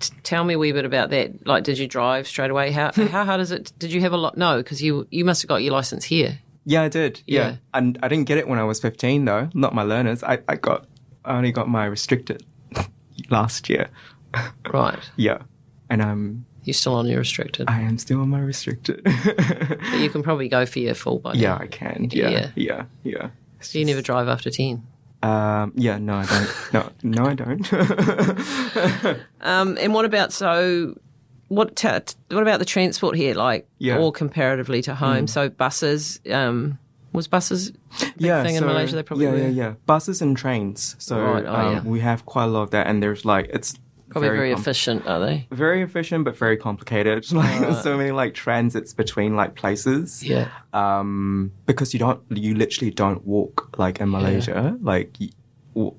t- 0.00 0.14
tell 0.22 0.44
me 0.44 0.54
a 0.54 0.58
wee 0.58 0.72
bit 0.72 0.84
about 0.84 1.10
that. 1.10 1.46
Like, 1.46 1.64
did 1.64 1.78
you 1.78 1.86
drive 1.86 2.26
straight 2.26 2.50
away? 2.50 2.70
How 2.70 2.92
how 3.10 3.24
hard 3.24 3.40
is 3.40 3.50
it? 3.52 3.72
Did 3.78 3.92
you 3.92 4.00
have 4.02 4.12
a 4.12 4.16
lot? 4.16 4.36
No, 4.36 4.58
because 4.58 4.82
you 4.82 5.06
you 5.10 5.24
must 5.24 5.42
have 5.42 5.48
got 5.48 5.62
your 5.62 5.72
license 5.72 6.04
here. 6.04 6.38
Yeah, 6.64 6.82
I 6.82 6.88
did. 6.88 7.22
Yeah. 7.26 7.40
Yeah. 7.40 7.56
And 7.74 7.98
I 8.02 8.08
didn't 8.08 8.26
get 8.26 8.38
it 8.38 8.46
when 8.46 8.58
I 8.58 8.64
was 8.64 8.78
15, 8.78 9.24
though. 9.24 9.50
Not 9.52 9.74
my 9.74 9.82
learners. 9.82 10.22
I, 10.22 10.38
I 10.48 10.54
got, 10.54 10.86
I 11.24 11.36
only 11.36 11.50
got 11.50 11.68
my 11.68 11.86
restricted 11.86 12.44
last 13.30 13.68
year. 13.68 13.88
Right. 14.72 14.98
Yeah. 15.16 15.38
And 15.90 16.02
I'm, 16.02 16.46
You're 16.64 16.74
still 16.74 16.94
on 16.94 17.06
your 17.06 17.18
restricted. 17.18 17.68
I 17.68 17.80
am 17.80 17.98
still 17.98 18.20
on 18.20 18.28
my 18.30 18.40
restricted. 18.40 19.02
But 19.04 19.98
you 20.00 20.08
can 20.10 20.22
probably 20.22 20.48
go 20.48 20.64
for 20.66 20.78
your 20.78 20.94
full 20.94 21.20
now. 21.24 21.32
yeah, 21.32 21.56
I 21.56 21.66
can. 21.66 22.08
Yeah. 22.10 22.28
Yeah. 22.30 22.50
Yeah. 22.54 22.84
Yeah. 23.04 23.28
So 23.60 23.78
you 23.78 23.84
never 23.84 24.02
drive 24.02 24.28
after 24.28 24.50
10. 24.50 24.82
Um, 25.22 25.72
yeah, 25.76 25.98
no, 25.98 26.14
I 26.14 26.26
don't. 26.26 26.72
No, 26.72 26.90
no, 27.02 27.24
I 27.26 27.34
don't. 27.34 29.18
Um, 29.40 29.76
and 29.80 29.92
what 29.94 30.04
about, 30.04 30.32
so 30.32 30.98
what 31.48 31.76
ta 31.76 32.00
what 32.28 32.42
about 32.42 32.58
the 32.58 32.64
transport 32.64 33.16
here, 33.16 33.34
like, 33.34 33.66
Yeah. 33.78 33.96
Mm. 33.96 34.02
or 34.02 34.12
comparatively 34.12 34.82
to 34.82 34.94
home? 34.94 35.26
So 35.26 35.48
buses, 35.50 36.20
um, 36.30 36.78
was 37.12 37.28
buses 37.28 37.72
yeah. 38.16 38.42
thing 38.42 38.54
in 38.56 38.64
Malaysia? 38.64 38.94
They 38.96 39.02
probably 39.02 39.26
yeah, 39.26 39.32
were. 39.32 39.38
yeah, 39.38 39.48
yeah. 39.48 39.74
Buses 39.86 40.22
and 40.22 40.36
trains. 40.36 40.96
So 40.98 41.20
Right, 41.20 41.44
oh, 41.46 41.54
um, 41.54 41.72
yeah. 41.74 41.82
we 41.82 42.00
have 42.00 42.24
quite 42.24 42.44
a 42.44 42.48
lot 42.48 42.62
of 42.62 42.70
that, 42.70 42.86
and 42.86 43.02
there's 43.02 43.24
like 43.24 43.50
it's 43.52 43.78
Probably 44.12 44.28
very, 44.28 44.52
com- 44.52 44.60
efficient, 44.60 45.06
are 45.06 45.20
they? 45.20 45.46
very 45.50 45.82
efficient, 45.82 46.24
but 46.24 46.36
very 46.36 46.56
complicated. 46.56 47.26
Like 47.32 47.60
there's 47.60 47.82
so 47.82 47.96
many 47.96 48.10
like 48.12 48.34
transits 48.34 48.92
between 48.92 49.34
like 49.36 49.54
places. 49.54 50.22
Yeah. 50.22 50.48
um, 50.72 51.52
because 51.66 51.92
you 51.92 51.98
don't, 51.98 52.20
you 52.30 52.54
literally 52.54 52.90
don't 52.90 53.24
walk 53.26 53.76
like 53.78 54.00
in 54.00 54.10
Malaysia. 54.10 54.76
Like 54.80 55.18
you, 55.20 55.30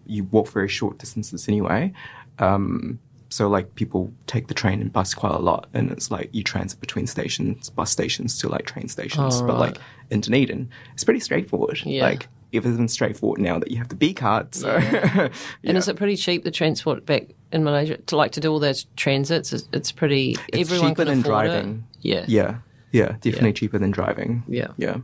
you 0.05 0.23
walk 0.25 0.47
very 0.49 0.69
short 0.69 0.97
distances 0.99 1.47
anyway. 1.47 1.91
Um, 2.39 2.99
so 3.29 3.49
like 3.49 3.73
people 3.73 4.13
take 4.27 4.47
the 4.47 4.53
train 4.53 4.79
and 4.79 4.93
bus 4.93 5.15
quite 5.15 5.33
a 5.33 5.39
lot, 5.39 5.67
and 5.73 5.91
it's 5.91 6.11
like 6.11 6.29
you 6.33 6.43
transit 6.43 6.79
between 6.79 7.07
stations, 7.07 7.69
bus 7.71 7.89
stations 7.89 8.37
to 8.39 8.47
like 8.47 8.65
train 8.67 8.87
stations. 8.87 9.41
But 9.41 9.57
like 9.57 9.77
in 10.11 10.21
Dunedin, 10.21 10.69
it's 10.93 11.03
pretty 11.03 11.19
straightforward. 11.19 11.81
Yeah. 11.83 12.03
Like 12.03 12.27
even 12.51 12.87
straightforward 12.87 13.41
now 13.41 13.57
that 13.57 13.71
you 13.71 13.77
have 13.77 13.89
the 13.89 13.95
Bee 13.95 14.13
card. 14.13 14.53
So 14.53 14.69
And 15.63 15.77
is 15.77 15.87
it 15.87 15.95
pretty 15.95 16.15
cheap 16.15 16.43
the 16.43 16.51
transport 16.51 17.03
back 17.07 17.29
in 17.53 17.63
Malaysia 17.63 17.97
to 17.97 18.17
like 18.17 18.31
to 18.33 18.39
do 18.41 18.51
all 18.51 18.59
those 18.59 18.85
transits? 18.97 19.53
It's, 19.53 19.69
it's 19.71 19.91
pretty. 19.93 20.35
it's 20.51 20.69
everyone 20.69 20.89
cheaper 20.91 21.05
than 21.05 21.21
driving. 21.21 21.85
It. 22.01 22.01
Yeah. 22.09 22.25
yeah, 22.27 22.55
yeah, 22.91 23.15
definitely 23.21 23.53
cheaper 23.53 23.79
than 23.79 23.91
driving. 23.91 24.43
Yeah. 24.47 24.67
yeah. 24.77 24.97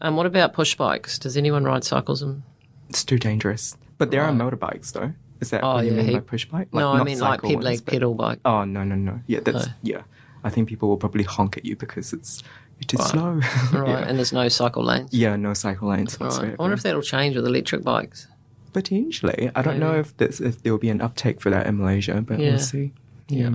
Um, 0.00 0.16
what 0.16 0.26
about 0.26 0.52
push 0.52 0.74
bikes? 0.74 1.18
Does 1.18 1.36
anyone 1.36 1.64
ride 1.64 1.84
cycles? 1.84 2.20
And 2.22 2.42
It's 2.88 3.04
too 3.04 3.18
dangerous. 3.18 3.76
But 3.98 4.10
there 4.10 4.22
are 4.22 4.32
motorbikes 4.32 4.92
though. 4.92 5.12
Is 5.40 5.50
that 5.50 5.62
Oh, 5.62 5.74
what 5.74 5.84
you 5.84 5.92
yeah, 5.92 5.96
mean 6.02 6.06
by 6.06 6.12
he- 6.12 6.20
push 6.20 6.44
bike? 6.46 6.68
no, 6.72 6.92
I 6.92 7.02
mean 7.04 7.18
like 7.20 7.42
ones, 7.42 7.80
pedal 7.82 8.14
bike. 8.14 8.40
Oh 8.44 8.64
no 8.64 8.84
no 8.84 8.94
no. 8.94 9.20
Yeah, 9.26 9.40
that's 9.40 9.66
No. 9.66 9.72
yeah. 9.82 10.02
I 10.44 10.50
think 10.50 10.68
people 10.68 10.88
will 10.88 10.96
probably 10.98 11.24
honk 11.24 11.56
at 11.56 11.64
you 11.64 11.76
because 11.76 12.12
it's 12.12 12.42
you're 12.78 12.86
too 12.88 12.96
Right. 12.98 13.08
slow. 13.08 13.30
Right, 13.80 13.88
yeah. 13.88 14.08
and 14.08 14.18
there's 14.18 14.32
no 14.32 14.48
cycle 14.48 14.84
lanes. 14.84 15.10
yeah, 15.12 15.36
no 15.36 15.54
cycle 15.54 15.88
lanes 15.88 16.16
Right. 16.20 16.32
I 16.52 16.54
wonder 16.58 16.74
if 16.74 16.82
that'll 16.82 17.02
change 17.02 17.36
with 17.36 17.46
electric 17.46 17.82
bikes. 17.82 18.28
Potentially, 18.76 19.50
I 19.56 19.62
don't 19.62 19.78
know 19.78 19.94
if 19.94 20.12
if 20.20 20.62
there 20.62 20.70
will 20.70 20.78
be 20.78 20.90
an 20.90 21.00
uptake 21.00 21.40
for 21.40 21.48
that 21.48 21.66
in 21.66 21.78
Malaysia, 21.78 22.20
but 22.20 22.38
Yeah. 22.38 22.50
we'll 22.50 22.58
see. 22.58 22.92
Yeah. 23.26 23.54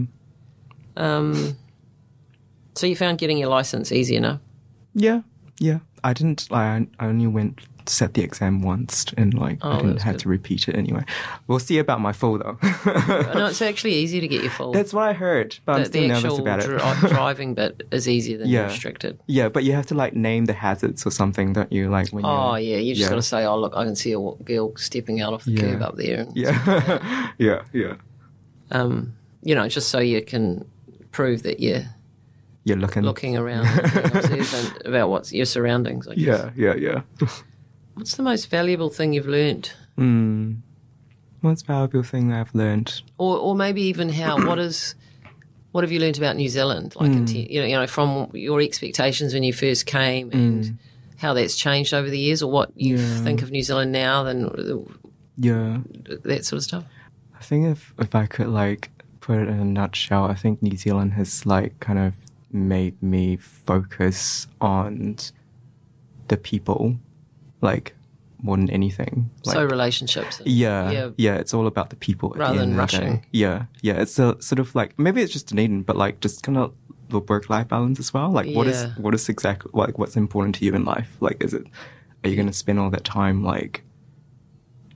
Um, 0.97 1.55
so 2.73 2.87
you 2.87 2.95
found 2.95 3.19
getting 3.19 3.37
your 3.37 3.49
license 3.49 3.91
easy 3.91 4.15
enough? 4.15 4.39
yeah, 4.95 5.21
yeah. 5.59 5.79
I 6.03 6.13
didn't. 6.13 6.47
I 6.51 6.87
I 6.99 7.05
only 7.07 7.27
went 7.27 7.57
to 7.85 7.93
set 7.93 8.13
the 8.13 8.21
exam 8.23 8.61
once, 8.61 9.05
and 9.17 9.33
like 9.33 9.57
Oh, 9.61 9.71
I 9.71 9.77
didn't 9.81 10.01
have 10.01 10.13
good. 10.15 10.21
to 10.21 10.29
repeat 10.29 10.67
it 10.67 10.75
anyway. 10.75 11.03
We'll 11.47 11.59
see 11.59 11.79
about 11.79 11.99
my 11.99 12.13
full 12.13 12.37
though. 12.37 12.57
no, 13.33 13.47
it's 13.47 13.61
actually 13.71 13.93
easy 13.95 14.19
to 14.19 14.27
get 14.27 14.41
your 14.43 14.51
full. 14.51 14.71
That's 14.71 14.93
what 14.93 15.03
I 15.07 15.13
heard, 15.13 15.57
but 15.65 15.79
I'm 15.79 15.85
still 15.85 16.07
nervous 16.07 16.37
about 16.37 16.59
it. 16.59 16.65
dri- 16.67 17.09
driving 17.09 17.53
bit 17.55 17.83
is 17.91 18.07
easier 18.07 18.37
than 18.37 18.49
Yeah. 18.49 18.65
restricted. 18.65 19.19
Yeah, 19.27 19.49
but 19.49 19.63
you 19.63 19.73
have 19.73 19.87
to 19.87 19.95
like 19.95 20.13
name 20.13 20.45
the 20.45 20.53
hazards 20.53 21.05
or 21.07 21.11
something, 21.11 21.53
don't 21.53 21.71
you? 21.71 21.89
Like 21.89 22.09
when 22.09 22.23
Oh 22.25 22.55
yeah, 22.55 22.77
you 22.77 22.93
just 22.93 23.01
yeah. 23.03 23.09
got 23.09 23.15
to 23.15 23.21
say, 23.23 23.45
"Oh 23.45 23.57
look, 23.59 23.75
I 23.75 23.83
can 23.83 23.95
see 23.95 24.13
a 24.13 24.19
girl 24.43 24.75
stepping 24.77 25.21
out 25.21 25.33
of 25.33 25.43
the 25.43 25.51
Yeah. 25.51 25.61
curb 25.61 25.81
up 25.81 25.95
there." 25.97 26.27
Yeah, 26.35 27.31
yeah, 27.37 27.61
yeah. 27.73 27.95
Um, 28.71 29.13
you 29.43 29.55
know, 29.55 29.67
just 29.67 29.89
so 29.89 29.99
you 29.99 30.21
can 30.21 30.65
prove 31.11 31.43
that 31.43 31.59
you're 31.59 31.83
You're 32.63 32.77
looking. 32.77 33.03
looking 33.03 33.37
around, 33.41 33.67
about 34.85 35.09
what's 35.09 35.33
your 35.33 35.45
surroundings. 35.45 36.07
I 36.07 36.15
guess. 36.15 36.51
Yeah, 36.55 36.73
yeah, 36.73 36.75
yeah. 36.75 37.27
What's 37.95 38.15
the 38.15 38.23
most 38.23 38.49
valuable 38.49 38.89
thing 38.89 39.13
you've 39.13 39.27
learned, 39.27 39.73
Hmm. 39.97 40.53
Most 41.41 41.65
valuable 41.67 42.03
thing 42.03 42.31
I've 42.31 42.53
learned? 42.55 43.01
or 43.17 43.37
or 43.37 43.55
maybe 43.55 43.81
even 43.83 44.09
how? 44.09 44.45
what 44.47 44.59
is 44.59 44.95
what 45.71 45.83
have 45.83 45.91
you 45.91 45.99
learned 45.99 46.17
about 46.17 46.35
New 46.35 46.49
Zealand? 46.49 46.95
Like, 46.95 47.11
te- 47.25 47.47
you 47.51 47.61
know, 47.61 47.67
you 47.67 47.75
know, 47.75 47.87
from 47.87 48.29
your 48.33 48.61
expectations 48.61 49.33
when 49.33 49.43
you 49.43 49.53
first 49.53 49.85
came, 49.85 50.29
and 50.31 50.77
how 51.17 51.33
that's 51.33 51.55
changed 51.55 51.93
over 51.93 52.09
the 52.09 52.19
years, 52.19 52.41
or 52.43 52.51
what 52.51 52.71
you 52.75 52.97
Yeah. 52.97 53.23
think 53.23 53.41
of 53.41 53.51
New 53.51 53.63
Zealand 53.63 53.91
now, 53.91 54.23
then 54.23 54.49
Yeah, 55.37 55.79
that 56.23 56.45
sort 56.45 56.57
of 56.59 56.63
stuff. 56.63 56.83
I 57.39 57.43
think 57.43 57.65
if 57.67 57.93
if 57.99 58.13
I 58.15 58.25
could 58.27 58.47
like 58.47 58.89
put 59.19 59.39
it 59.39 59.47
in 59.49 59.59
a 59.59 59.65
nutshell, 59.65 60.25
I 60.25 60.35
think 60.35 60.61
New 60.61 60.77
Zealand 60.77 61.13
has 61.13 61.45
like 61.45 61.79
kind 61.79 61.99
of 61.99 62.13
made 62.53 63.01
me 63.01 63.37
focus 63.37 64.47
on 64.59 65.17
the 66.27 66.37
people, 66.37 66.97
like 67.61 67.95
more 68.43 68.57
than 68.57 68.69
anything. 68.69 69.29
Like, 69.45 69.55
so 69.55 69.65
relationships. 69.65 70.39
and- 70.39 70.47
Yeah, 70.47 70.89
yeah, 70.91 71.09
yeah, 71.17 71.35
It's 71.35 71.53
all 71.53 71.67
about 71.67 71.89
the 71.91 71.95
people 71.95 72.33
at 72.33 72.39
Rather 72.39 72.53
the 72.55 72.59
than 72.65 72.69
of 72.79 72.89
the 72.89 72.97
day. 72.97 73.03
rushing. 73.03 73.25
Yeah, 73.31 73.65
yeah. 73.81 74.01
It's 74.01 74.17
a 74.19 74.41
sort 74.41 74.59
of 74.59 74.73
like 74.75 74.97
maybe 74.97 75.21
it's 75.21 75.31
just 75.33 75.47
Dunedin, 75.47 75.83
but 75.83 75.95
like 75.95 76.19
just 76.21 76.41
kind 76.43 76.57
of 76.57 76.73
the 77.09 77.19
work-life 77.19 77.67
balance 77.67 77.99
as 77.99 78.13
well. 78.13 78.31
Like, 78.31 78.55
what 78.55 78.67
is 78.67 78.83
Yeah. 78.83 78.89
what 78.97 79.13
is 79.13 79.27
exactly 79.29 79.69
like 79.73 79.99
what's 79.99 80.15
important 80.17 80.55
to 80.55 80.65
you 80.65 80.73
in 80.73 80.85
life? 80.85 81.17
Like, 81.19 81.43
is 81.43 81.53
it 81.53 81.65
are 82.23 82.29
you 82.29 82.35
going 82.35 82.47
to 82.47 82.53
spend 82.53 82.79
all 82.79 82.89
that 82.91 83.03
time 83.03 83.43
like? 83.43 83.83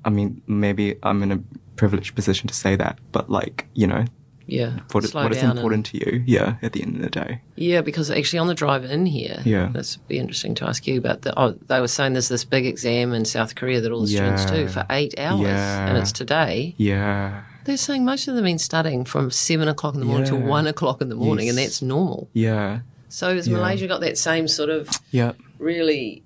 I 0.05 0.09
mean, 0.09 0.41
maybe 0.47 0.95
I'm 1.03 1.23
in 1.23 1.31
a 1.31 1.39
privileged 1.75 2.15
position 2.15 2.47
to 2.47 2.53
say 2.53 2.75
that, 2.75 2.99
but 3.11 3.29
like 3.29 3.67
you 3.73 3.85
know, 3.87 4.05
yeah. 4.47 4.79
what 4.91 5.03
what 5.13 5.31
is 5.31 5.41
down 5.41 5.51
and- 5.51 5.59
important 5.59 5.85
to 5.87 5.97
you? 5.97 6.23
Yeah, 6.25 6.55
at 6.61 6.73
the 6.73 6.81
end 6.81 6.95
of 6.97 7.01
the 7.01 7.09
day. 7.09 7.41
Yeah, 7.55 7.81
because 7.81 8.09
actually 8.11 8.39
on 8.39 8.47
the 8.47 8.53
drive 8.55 8.83
in 8.85 9.05
here, 9.05 9.41
Yeah. 9.45 9.69
this 9.73 9.97
would 9.97 10.07
be 10.07 10.17
interesting 10.19 10.55
to 10.55 10.65
ask 10.67 10.85
you 10.87 10.97
about. 10.97 11.21
The, 11.23 11.33
oh, 11.39 11.55
they 11.67 11.79
were 11.79 11.87
saying 11.87 12.13
there's 12.13 12.29
this 12.29 12.43
big 12.45 12.65
exam 12.65 13.13
in 13.13 13.25
South 13.25 13.55
Korea 13.55 13.81
that 13.81 13.91
all 13.91 14.01
the 14.01 14.07
students 14.07 14.45
do 14.45 14.67
for 14.67 14.85
eight 14.89 15.13
hours, 15.19 15.41
Yeah. 15.41 15.87
and 15.87 15.97
it's 15.97 16.11
today. 16.11 16.75
Yeah, 16.77 17.43
They're 17.65 17.77
saying 17.77 18.05
most 18.05 18.27
of 18.27 18.35
them 18.35 18.43
been 18.43 18.59
studying 18.59 19.05
from 19.05 19.31
seven 19.31 19.67
o'clock 19.67 19.95
in 19.95 19.99
the 19.99 20.05
morning 20.05 20.31
Yeah. 20.31 20.39
one 20.39 20.67
o'clock 20.67 21.01
in 21.01 21.09
the 21.09 21.15
morning, 21.15 21.49
and 21.49 21.57
that's 21.57 21.81
normal. 21.81 22.29
yeah, 22.33 22.81
So 23.09 23.33
has 23.33 23.47
Yeah. 23.47 23.55
Malaysia 23.57 23.87
got 23.87 24.01
that 24.01 24.17
same 24.17 24.47
sort 24.47 24.69
of 24.69 24.89
yeah. 25.09 25.31
really, 25.57 26.21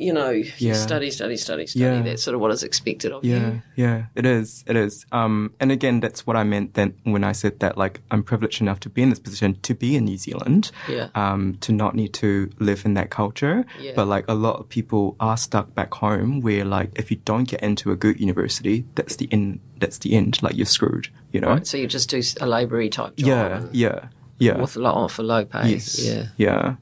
you 0.00 0.12
know, 0.12 0.30
you 0.30 0.50
Yeah. 0.58 0.74
study, 0.74 1.10
study, 1.10 1.36
study, 1.36 1.66
study? 1.66 1.84
Yeah. 1.84 2.02
That's 2.02 2.22
sort 2.22 2.34
of 2.34 2.40
what 2.40 2.50
is 2.50 2.62
expected 2.62 3.12
of 3.12 3.24
Yeah, 3.24 3.36
you. 3.52 3.62
yeah, 3.76 4.04
it 4.14 4.24
is. 4.26 4.64
It 4.66 4.76
is. 4.76 5.04
Um, 5.12 5.52
and 5.60 5.70
again, 5.72 6.00
that's 6.00 6.26
what 6.26 6.36
I 6.36 6.44
meant 6.44 6.74
then 6.74 6.94
when 7.04 7.24
I 7.24 7.32
said 7.32 7.60
that, 7.60 7.76
like, 7.76 8.00
I'm 8.10 8.22
privileged 8.22 8.60
enough 8.60 8.80
to 8.80 8.88
be 8.90 9.02
in 9.02 9.10
this 9.10 9.18
position 9.18 9.58
to 9.62 9.74
be 9.74 9.96
in 9.96 10.04
New 10.04 10.16
Zealand, 10.18 10.70
Yeah. 10.88 11.08
um, 11.14 11.56
to 11.60 11.72
not 11.72 11.94
need 11.94 12.12
to 12.14 12.50
live 12.58 12.84
in 12.84 12.94
that 12.94 13.10
culture. 13.10 13.64
Yeah. 13.80 13.92
But 13.96 14.06
like, 14.08 14.24
a 14.28 14.34
lot 14.34 14.60
of 14.60 14.68
people 14.68 15.16
are 15.20 15.36
stuck 15.36 15.74
back 15.74 15.94
home 15.94 16.40
where, 16.40 16.64
like, 16.64 16.90
if 16.96 17.10
you 17.10 17.18
don't 17.24 17.44
get 17.48 17.62
into 17.62 17.90
a 17.90 17.96
good 17.96 18.20
university, 18.20 18.84
that's 18.94 19.16
the 19.16 19.28
end. 19.32 19.60
That's 19.80 19.98
the 19.98 20.14
end. 20.14 20.42
Like, 20.42 20.56
you're 20.56 20.66
screwed. 20.66 21.08
You 21.32 21.40
know? 21.40 21.48
Right. 21.48 21.66
So 21.66 21.76
you 21.76 21.86
just 21.86 22.08
do 22.10 22.22
a 22.40 22.46
laboury 22.46 22.88
type 22.88 23.16
job. 23.16 23.26
Yeah, 23.28 23.62
yeah, 23.72 24.08
yeah. 24.38 24.60
With 24.60 24.76
low, 24.76 25.08
for 25.08 25.22
low 25.22 25.44
pay. 25.44 25.70
Yes. 25.72 25.98
Yeah. 26.02 26.26
Yeah. 26.36 26.74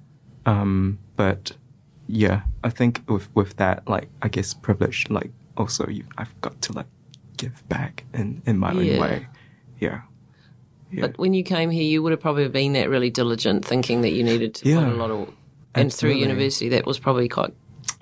Um, 0.47 0.99
but 1.17 1.53
yeah, 2.09 2.43
I 2.65 2.71
think 2.71 3.03
with 3.09 3.29
with 3.35 3.57
that, 3.57 3.87
like 3.89 4.09
I 4.23 4.29
guess 4.29 4.55
privilege, 4.55 5.07
like 5.11 5.31
also 5.57 5.87
you, 5.89 6.05
I've 6.19 6.39
got 6.41 6.61
to 6.63 6.73
like 6.73 6.87
give 7.37 7.67
back 7.69 8.05
in 8.15 8.43
in 8.47 8.59
my 8.59 8.73
Yeah. 8.73 8.95
own 8.95 9.01
way. 9.01 9.27
Yeah. 9.81 10.01
Yeah. 10.93 11.01
But 11.03 11.19
when 11.19 11.35
you 11.35 11.43
came 11.43 11.71
here, 11.71 11.83
you 11.83 12.03
would 12.03 12.13
have 12.13 12.21
probably 12.21 12.49
been 12.49 12.73
that 12.75 12.89
really 12.89 13.11
diligent, 13.11 13.65
thinking 13.65 14.03
that 14.03 14.11
you 14.13 14.23
needed 14.23 14.55
to 14.57 14.69
Yeah, 14.69 14.85
put 14.85 14.93
a 14.93 14.97
lot 14.97 15.11
of. 15.11 15.33
And 15.75 15.93
through 15.93 16.13
university, 16.13 16.69
that 16.71 16.87
was 16.87 16.99
probably 16.99 17.29
quite 17.29 17.53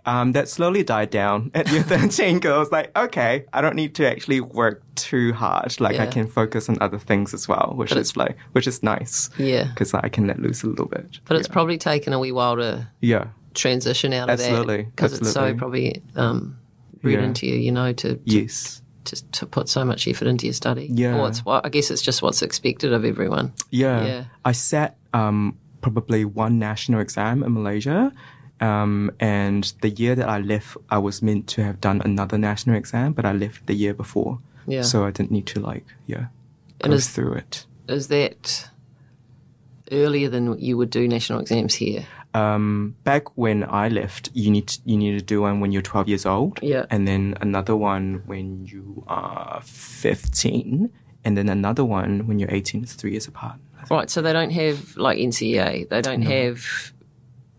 Um, 0.07 0.33
that 0.33 0.49
slowly 0.49 0.85
died 0.85 1.09
down 1.11 1.51
at 1.55 1.67
year 1.73 1.83
13 1.83 2.35
because 2.37 2.53
I 2.53 2.59
was 2.59 2.71
like, 2.71 2.97
okay, 2.97 3.47
I 3.55 3.62
don't 3.62 3.75
need 3.75 3.95
to 3.97 4.07
actually 4.09 4.40
work 4.43 4.83
too 4.97 5.33
hard. 5.33 5.81
Like 5.81 5.99
I 5.99 6.07
can 6.07 6.27
focus 6.29 6.69
on 6.69 6.77
other 6.83 6.99
things 6.99 7.33
as 7.35 7.49
well, 7.49 7.73
which 7.75 7.88
But 7.88 7.99
is 7.99 8.17
like, 8.17 8.37
which 8.53 8.67
is 8.67 8.83
nice. 8.83 9.31
Yeah. 9.38 9.64
Because 9.64 9.95
I 9.95 10.09
can 10.11 10.27
let 10.27 10.38
loose 10.38 10.62
a 10.62 10.67
little 10.67 10.87
bit. 10.87 11.21
But 11.25 11.38
it's 11.38 11.49
probably 11.49 11.79
taken 11.79 12.12
a 12.12 12.19
wee 12.19 12.33
while 12.33 12.57
to 12.57 12.87
yeah. 13.01 13.29
Transition 13.55 14.12
out 14.12 14.29
of 14.29 14.40
Absolutely, 14.40 14.83
that 14.83 14.97
because 14.97 15.12
it's 15.19 15.33
so 15.33 15.55
probably 15.55 16.03
um, 16.17 16.59
rooted 17.03 17.21
Yeah. 17.21 17.27
into 17.27 17.47
you, 17.47 17.55
you 17.57 17.73
know, 17.73 17.93
to, 17.93 18.14
to 18.17 18.21
Yes. 18.25 18.83
to 19.05 19.17
to 19.33 19.47
put 19.47 19.69
so 19.69 19.85
much 19.85 20.07
effort 20.09 20.29
into 20.29 20.47
your 20.47 20.55
study. 20.55 20.88
Yeah. 20.93 21.19
Or 21.19 21.29
it's 21.29 21.45
what 21.45 21.64
I 21.64 21.69
guess 21.69 21.90
it's 21.90 22.03
just 22.03 22.23
what's 22.23 22.43
expected 22.43 22.93
of 22.93 23.05
everyone. 23.05 23.53
Yeah. 23.71 24.05
Yeah. 24.07 24.25
I 24.45 24.53
sat 24.53 24.97
um, 25.12 25.57
probably 25.81 26.25
one 26.25 26.59
national 26.59 27.01
exam 27.01 27.43
in 27.43 27.53
Malaysia. 27.55 28.12
Um, 28.61 29.11
and 29.21 29.64
the 29.83 29.90
year 29.90 30.14
that 30.14 30.29
I 30.29 30.38
left, 30.38 30.77
I 30.88 30.99
was 30.99 31.21
meant 31.23 31.49
to 31.49 31.64
have 31.64 31.81
done 31.81 32.01
another 32.05 32.38
national 32.38 32.77
exam, 32.77 33.12
but 33.12 33.25
I 33.27 33.33
left 33.33 33.67
the 33.67 33.75
year 33.75 33.93
before. 33.93 34.38
Yeah. 34.67 34.83
So 34.83 35.05
I 35.05 35.11
didn't 35.11 35.33
need 35.33 35.47
to 35.49 35.61
like, 35.61 35.85
yeah, 36.07 36.27
And 36.81 36.90
go 36.93 36.97
is- 36.97 37.09
through 37.11 37.35
it. 37.35 37.67
Is 37.88 38.09
that 38.09 38.71
earlier 39.93 40.29
than 40.31 40.59
you 40.59 40.77
would 40.79 40.88
do 40.90 41.07
national 41.07 41.40
exams 41.40 41.75
here? 41.75 42.07
Um, 42.35 42.97
back 43.05 43.37
when 43.38 43.62
I 43.64 43.88
left, 43.88 44.31
you 44.35 44.51
need 44.51 44.77
you 44.85 44.97
need 44.97 45.18
to 45.18 45.25
do 45.25 45.42
one 45.42 45.61
when 45.61 45.70
you're 45.73 45.83
12 45.83 46.09
years 46.09 46.27
old. 46.27 46.59
Yeah. 46.62 46.85
And 46.90 47.07
then 47.07 47.37
another 47.40 47.77
one 47.77 48.23
when 48.27 48.66
you 48.66 49.05
are 49.07 49.61
15, 49.64 50.90
and 51.25 51.37
then 51.38 51.49
another 51.49 51.85
one 51.85 52.27
when 52.27 52.38
you're 52.38 52.51
18. 52.51 52.83
It's 52.83 52.94
three 52.94 53.12
years 53.12 53.29
apart. 53.29 53.57
Right, 53.90 54.09
so 54.11 54.20
they 54.23 54.33
don't 54.33 54.51
have 54.51 54.97
like 54.97 55.18
NCEA. 55.18 55.88
They 55.88 56.01
don't 56.03 56.23
have. 56.23 56.92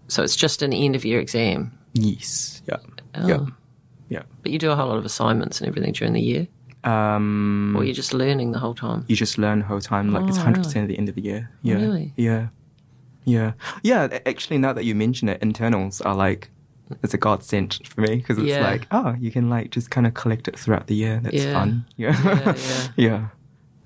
So 0.07 0.23
it's 0.23 0.35
just 0.35 0.61
an 0.61 0.73
end 0.73 0.95
of 0.95 1.05
year 1.05 1.19
exam. 1.19 1.71
Yes. 1.93 2.61
Yeah. 2.67 2.77
Oh. 3.15 3.27
Yeah. 3.27 3.45
Yeah. 4.09 4.23
But 4.43 4.51
you 4.51 4.59
do 4.59 4.71
a 4.71 4.75
whole 4.75 4.87
lot 4.89 4.97
of 4.97 5.05
assignments 5.05 5.61
and 5.61 5.67
everything 5.69 5.93
during 5.93 6.13
the 6.13 6.21
year, 6.21 6.47
Um, 6.83 7.73
or 7.77 7.83
you're 7.83 7.93
just 7.95 8.13
learning 8.13 8.51
the 8.51 8.59
whole 8.59 8.75
time. 8.75 9.05
you 9.07 9.15
just 9.15 9.37
learn 9.37 9.59
the 9.59 9.65
whole 9.65 9.81
time. 9.81 10.11
Like 10.11 10.27
it's 10.27 10.37
hundred 10.37 10.63
percent 10.63 10.83
at 10.83 10.87
the 10.89 10.97
end 10.97 11.09
of 11.09 11.15
the 11.15 11.21
year. 11.21 11.49
Yeah. 11.63 11.75
Really? 11.75 12.13
Yeah. 12.17 12.47
Yeah. 13.25 13.53
Yeah. 13.83 14.19
Actually, 14.25 14.57
now 14.59 14.73
that 14.73 14.85
you 14.85 14.95
mention 14.95 15.27
it, 15.29 15.41
internals 15.41 16.01
are 16.01 16.15
like 16.15 16.49
it's 17.03 17.13
a 17.13 17.17
godsend 17.17 17.79
for 17.85 18.01
me 18.01 18.17
because 18.17 18.37
it's 18.37 18.47
Yeah. 18.47 18.61
like 18.71 18.87
oh, 18.91 19.15
you 19.19 19.31
can 19.31 19.49
like 19.49 19.71
just 19.71 19.89
kind 19.89 20.05
of 20.07 20.13
collect 20.13 20.47
it 20.47 20.57
throughout 20.59 20.87
the 20.87 20.95
year. 20.95 21.19
That's 21.23 21.35
Yeah. 21.35 21.53
fun. 21.53 21.85
Yeah. 21.97 22.15
Yeah, 22.23 22.55
yeah. 22.95 23.27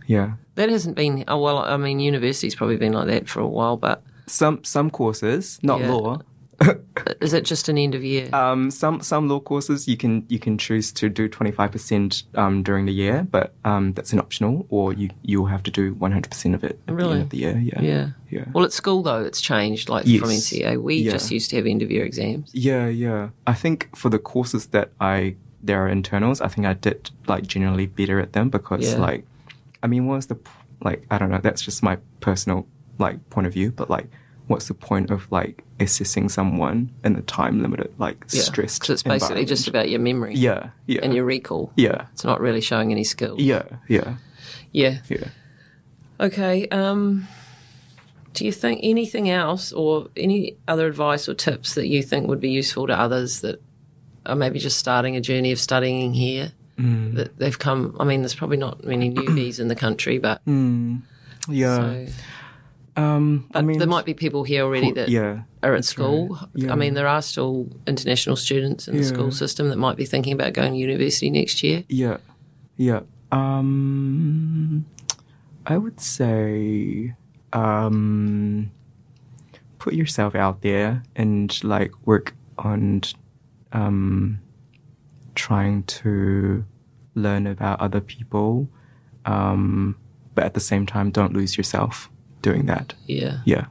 yeah. 0.07 0.31
That 0.55 0.69
hasn't 0.69 0.95
been. 0.97 1.23
Oh 1.27 1.39
well, 1.41 1.59
I 1.59 1.77
mean, 1.77 1.99
university's 1.99 2.55
probably 2.55 2.77
been 2.77 2.93
like 2.93 3.07
that 3.07 3.29
for 3.29 3.39
a 3.39 3.47
while. 3.47 3.77
But 3.77 4.03
Some 4.27 4.63
some 4.63 4.89
courses, 4.89 5.57
not 5.63 5.81
law. 5.81 6.19
is 7.21 7.33
it 7.33 7.45
just 7.45 7.69
an 7.69 7.77
end 7.77 7.95
of 7.95 8.03
year? 8.03 8.29
Um, 8.33 8.69
some 8.71 9.01
some 9.01 9.27
law 9.29 9.39
courses 9.39 9.87
you 9.87 9.95
can 9.97 10.25
you 10.27 10.39
can 10.39 10.57
choose 10.57 10.91
to 10.93 11.09
do 11.09 11.27
twenty 11.27 11.51
five 11.51 11.71
percent 11.71 12.23
um 12.35 12.63
during 12.63 12.85
the 12.85 12.93
year, 12.93 13.25
but 13.29 13.53
um 13.65 13.93
that's 13.93 14.13
an 14.13 14.19
optional, 14.19 14.65
or 14.69 14.93
you 14.93 15.09
you'll 15.23 15.45
have 15.47 15.63
to 15.63 15.71
do 15.71 15.93
one 15.95 16.11
hundred 16.11 16.29
percent 16.31 16.55
of 16.55 16.63
it 16.63 16.79
at 16.87 16.97
the 16.97 17.03
end 17.09 17.21
of 17.21 17.29
the 17.29 17.37
year. 17.37 17.57
Yeah. 17.57 17.81
yeah. 17.81 18.09
Yeah. 18.29 18.45
Well, 18.53 18.63
at 18.65 18.73
school 18.73 19.01
though, 19.03 19.23
it's 19.23 19.41
changed. 19.41 19.89
Like 19.89 20.05
Yes. 20.05 20.19
from 20.21 20.29
NCEA, 20.29 20.81
we 20.81 20.95
Yeah. 20.95 21.11
just 21.13 21.31
used 21.31 21.49
to 21.51 21.55
have 21.55 21.65
end 21.65 21.81
of 21.81 21.89
year 21.91 22.05
exams. 22.05 22.51
Yeah, 22.53 22.87
yeah. 22.87 23.29
I 23.47 23.53
think 23.53 23.95
for 23.95 24.09
the 24.09 24.19
courses 24.19 24.67
that 24.67 24.91
I 24.99 25.35
there 25.63 25.83
are 25.83 25.89
internals, 25.89 26.39
I 26.41 26.47
think 26.47 26.67
I 26.67 26.73
did 26.73 27.09
like 27.27 27.47
generally 27.47 27.85
better 27.87 28.19
at 28.19 28.33
them 28.33 28.49
because 28.49 28.93
Yeah. 28.93 28.99
like, 28.99 29.25
I 29.83 29.87
mean, 29.87 30.05
what's 30.07 30.27
the 30.27 30.37
like? 30.83 31.05
I 31.09 31.17
don't 31.17 31.31
know. 31.31 31.39
That's 31.41 31.61
just 31.61 31.81
my 31.83 31.97
personal 32.19 32.67
like 32.97 33.29
point 33.29 33.47
of 33.47 33.53
view, 33.53 33.71
but 33.71 33.89
like, 33.89 34.07
what's 34.47 34.67
the 34.67 34.73
point 34.73 35.09
of 35.09 35.31
like 35.31 35.63
assessing 35.79 36.29
someone 36.29 36.89
in 37.03 37.15
a 37.15 37.21
time 37.21 37.61
limited 37.61 37.93
like 37.97 38.17
Yeah, 38.31 38.41
stressed? 38.41 38.81
because 38.81 38.89
it's 38.95 39.03
basically 39.03 39.45
just 39.45 39.67
about 39.67 39.89
your 39.89 39.99
memory. 39.99 40.35
yeah, 40.35 40.69
yeah, 40.87 40.99
and 41.03 41.13
your 41.13 41.25
recall. 41.25 41.71
yeah, 41.75 42.05
It's 42.13 42.23
not 42.25 42.41
really 42.41 42.61
showing 42.61 42.91
any 42.91 43.03
skill. 43.03 43.35
yeah, 43.39 43.63
yeah, 43.87 44.15
Yeah. 44.71 44.97
yeah. 45.09 45.27
Okay. 46.19 46.67
Um, 46.67 47.27
do 48.33 48.45
you 48.45 48.51
think 48.51 48.81
anything 48.83 49.29
else 49.29 49.71
or 49.71 50.09
any 50.17 50.57
other 50.67 50.85
advice 50.87 51.27
or 51.29 51.33
tips 51.33 51.75
that 51.75 51.87
you 51.87 52.03
think 52.03 52.27
would 52.27 52.39
be 52.41 52.49
useful 52.51 52.87
to 52.87 52.93
others 52.99 53.41
that 53.41 53.61
are 54.25 54.35
maybe 54.35 54.59
just 54.59 54.77
starting 54.77 55.15
a 55.15 55.21
journey 55.21 55.51
of 55.51 55.59
studying 55.59 56.13
here? 56.13 56.51
Mm. 56.77 57.15
That 57.15 57.37
they've 57.37 57.57
come. 57.59 57.95
I 57.99 58.03
mean, 58.05 58.21
there's 58.21 58.35
probably 58.35 58.57
not 58.57 58.83
many 58.85 59.11
newbies 59.11 59.59
in 59.59 59.67
the 59.69 59.75
country, 59.75 60.17
but 60.17 60.41
Yeah. 60.45 61.75
so, 61.77 62.07
um, 62.99 63.49
I 63.53 63.61
mean, 63.61 63.79
there 63.79 63.87
might 63.87 64.05
be 64.05 64.13
people 64.13 64.43
here 64.43 64.63
already 64.63 64.91
that 64.91 65.07
yeah, 65.07 65.43
are 65.63 65.73
at 65.73 65.85
school. 65.85 66.37
Yeah. 66.53 66.73
I 66.73 66.75
mean, 66.75 66.95
there 66.95 67.07
are 67.07 67.21
still 67.21 67.69
international 67.87 68.35
students 68.35 68.87
in 68.89 68.97
the 68.97 69.03
Yeah. 69.03 69.07
school 69.07 69.31
system 69.31 69.69
that 69.69 69.77
might 69.77 69.95
be 69.95 70.05
thinking 70.05 70.33
about 70.33 70.51
going 70.51 70.73
to 70.73 70.77
university 70.77 71.29
next 71.29 71.63
year. 71.63 71.85
Yeah, 71.87 72.17
yeah. 72.75 73.01
Um, 73.31 74.85
I 75.65 75.77
would 75.77 76.01
say, 76.01 77.15
um, 77.53 78.71
put 79.77 79.93
yourself 79.93 80.35
out 80.35 80.61
there 80.61 81.03
and 81.15 81.63
like 81.63 81.91
work 82.05 82.35
on, 82.57 83.01
um, 83.71 84.41
trying 85.35 85.83
to 85.83 86.65
learn 87.15 87.47
about 87.47 87.79
other 87.79 88.01
people. 88.01 88.67
Um, 89.25 89.95
but 90.35 90.43
at 90.43 90.53
the 90.53 90.59
same 90.59 90.85
time, 90.85 91.11
don't 91.11 91.33
lose 91.33 91.55
yourself 91.55 92.09
doing 92.41 92.65
that. 92.67 92.93
Yeah. 93.05 93.39
Yeah. 93.45 93.65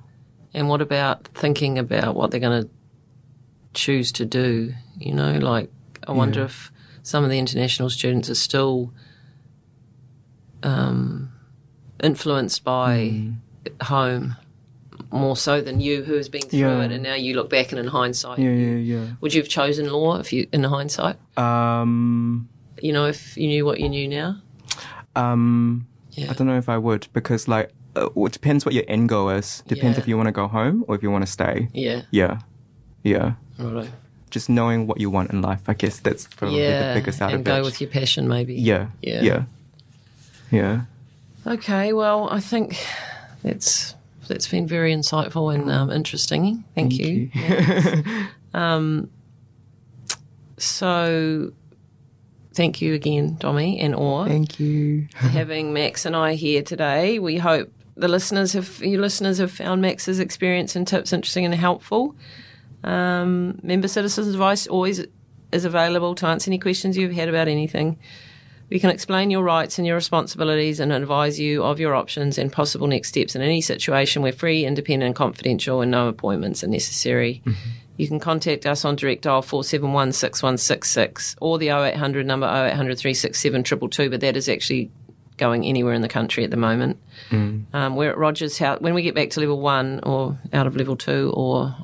And 0.55 0.69
what 0.69 0.81
about 0.83 1.29
thinking 1.29 1.79
about 1.79 2.15
what 2.15 2.31
they're 2.31 2.41
going 2.41 2.65
to 2.65 2.71
choose 3.75 4.11
to 4.13 4.25
do? 4.25 4.75
You 4.99 5.13
know, 5.15 5.39
like 5.39 5.71
I 6.07 6.13
wonder 6.13 6.43
if 6.45 6.73
some 7.03 7.23
of 7.25 7.31
the 7.31 7.39
international 7.39 7.91
students 7.91 8.29
are 8.31 8.35
still 8.35 8.93
um, 10.63 11.31
influenced 12.03 12.65
by 12.65 13.29
home 13.83 14.37
more 15.11 15.37
so 15.37 15.61
than 15.61 15.81
you, 15.81 16.03
who 16.03 16.15
has 16.15 16.29
been 16.29 16.43
through 16.43 16.59
Yeah. 16.59 16.83
it, 16.83 16.93
and 16.93 17.03
now 17.03 17.15
you 17.15 17.35
look 17.35 17.49
back 17.49 17.71
and 17.73 17.79
in 17.79 17.87
hindsight, 17.87 18.39
Yeah, 18.39 18.51
you- 18.51 18.77
yeah, 18.77 19.07
would 19.21 19.33
you 19.33 19.41
have 19.41 19.49
chosen 19.49 19.89
law 19.91 20.19
if 20.19 20.33
you, 20.33 20.47
in 20.53 20.65
hindsight? 20.65 21.17
Um, 21.39 22.49
You 22.83 22.93
know, 22.93 23.07
if 23.07 23.37
you 23.37 23.49
knew 23.49 23.65
what 23.65 23.81
you 23.81 23.89
knew 23.89 24.07
now. 24.09 24.41
um, 25.17 25.87
Yeah. 26.13 26.31
I 26.31 26.35
don't 26.35 26.47
know 26.47 26.59
if 26.59 26.69
I 26.69 26.79
would 26.79 27.07
because 27.13 27.49
like 27.49 27.73
uh, 27.97 28.09
it 28.17 28.33
depends 28.33 28.65
what 28.65 28.75
your 28.75 28.85
end 28.89 29.09
goal 29.09 29.31
is. 29.31 29.63
Depends 29.67 29.97
Yeah. 29.97 30.03
if 30.03 30.09
you 30.09 30.17
want 30.17 30.27
to 30.29 30.33
go 30.33 30.47
home 30.49 30.85
or 30.89 30.95
if 30.95 31.03
you 31.03 31.11
want 31.11 31.25
to 31.27 31.31
stay. 31.31 31.69
Yeah. 31.73 32.03
Yeah, 32.11 32.39
yeah. 33.03 33.33
Righto. 33.59 33.89
Just 34.31 34.49
knowing 34.51 34.87
what 34.87 35.01
you 35.01 35.09
want 35.11 35.31
in 35.31 35.41
life. 35.41 35.63
I 35.69 35.75
guess 35.75 36.01
that's 36.01 36.27
probably 36.27 36.61
Yeah. 36.63 36.93
the 36.95 37.01
biggest 37.01 37.23
out 37.23 37.31
and 37.33 37.41
of 37.41 37.45
go 37.45 37.63
with 37.63 37.81
your 37.81 37.89
passion, 37.91 38.29
maybe. 38.29 38.55
yeah, 38.55 38.89
Yeah. 39.03 39.23
yeah, 39.23 39.43
yeah. 40.51 40.81
Okay, 41.47 41.93
well, 41.95 42.29
I 42.31 42.41
think 42.41 42.77
that's 43.43 43.95
that's 44.29 44.47
been 44.49 44.67
very 44.67 44.93
insightful 44.93 45.55
and 45.55 45.71
um, 45.71 45.91
interesting. 45.91 46.65
Thank, 46.75 46.93
you. 46.99 47.31
um, 48.55 49.09
so, 50.59 51.53
thank 52.53 52.83
you 52.83 52.93
again, 52.95 53.37
Dommy 53.41 53.83
and 53.83 53.95
Or, 53.95 54.27
Thank 54.27 54.59
you. 54.61 55.09
for 55.13 55.29
having 55.29 55.73
Max 55.73 56.05
and 56.05 56.15
I 56.17 56.35
here 56.35 56.63
today. 56.63 57.19
We 57.19 57.39
hope 57.39 57.71
the 57.99 58.09
listeners 58.09 58.53
have 58.53 58.81
you 58.81 59.01
listeners 59.01 59.39
have 59.39 59.51
found 59.51 59.83
Max's 59.83 60.21
experience 60.21 60.77
and 60.77 60.87
tips 60.87 61.13
interesting 61.13 61.45
and 61.45 61.55
helpful. 61.55 62.15
Um, 62.85 63.59
member 63.63 63.89
citizens 63.89 64.29
advice 64.29 64.67
always 64.69 65.05
is 65.51 65.65
available 65.65 66.15
to 66.15 66.27
answer 66.27 66.49
any 66.49 66.59
questions 66.59 66.97
you've 66.97 67.13
had 67.13 67.29
about 67.29 67.49
anything. 67.49 67.99
We 68.71 68.79
can 68.79 68.91
explain 68.91 69.31
your 69.31 69.43
rights 69.43 69.79
and 69.79 69.87
your 69.87 69.97
responsibilities 69.97 70.79
and 70.79 70.93
advise 70.93 71.41
you 71.41 71.65
of 71.65 71.81
your 71.81 71.95
options 71.95 72.39
and 72.39 72.53
possible 72.53 72.87
next 72.87 73.09
steps 73.09 73.35
in 73.35 73.41
any 73.41 73.63
situation. 73.63 74.23
We're 74.23 74.33
free, 74.33 74.65
independent, 74.65 75.07
and 75.07 75.17
confidential, 75.17 75.81
and 75.81 75.91
no 75.91 76.07
appointments 76.07 76.63
are 76.63 76.69
necessary. 76.69 77.43
You 77.97 78.07
can 78.07 78.21
contact 78.21 78.67
us 78.67 78.85
on 78.85 78.95
direct 78.95 79.23
dial 79.23 79.43
471 79.43 80.13
6166 80.13 81.35
or 81.41 81.59
the 81.59 81.71
0800 81.71 82.27
number 82.27 82.47
0800 82.47 82.97
367 82.99 83.65
222, 83.65 84.11
but 84.11 84.21
that 84.21 84.37
is 84.37 84.49
actually 84.49 84.91
going 85.39 85.65
anywhere 85.65 85.95
in 85.95 86.03
the 86.03 86.09
country 86.09 86.45
at 86.45 86.51
the 86.51 86.57
moment. 86.57 86.99
Um, 87.31 87.97
we're 87.97 88.11
at 88.11 88.19
Rogers 88.19 88.59
House. 88.59 88.81
When 88.81 88.95
we 88.95 89.03
get 89.03 89.15
back 89.15 89.31
to 89.31 89.41
level 89.41 89.61
one 89.61 90.01
or 90.03 90.39
out 90.53 90.67
of 90.67 90.77
level 90.77 90.97
two, 90.97 91.33
or 91.35 91.75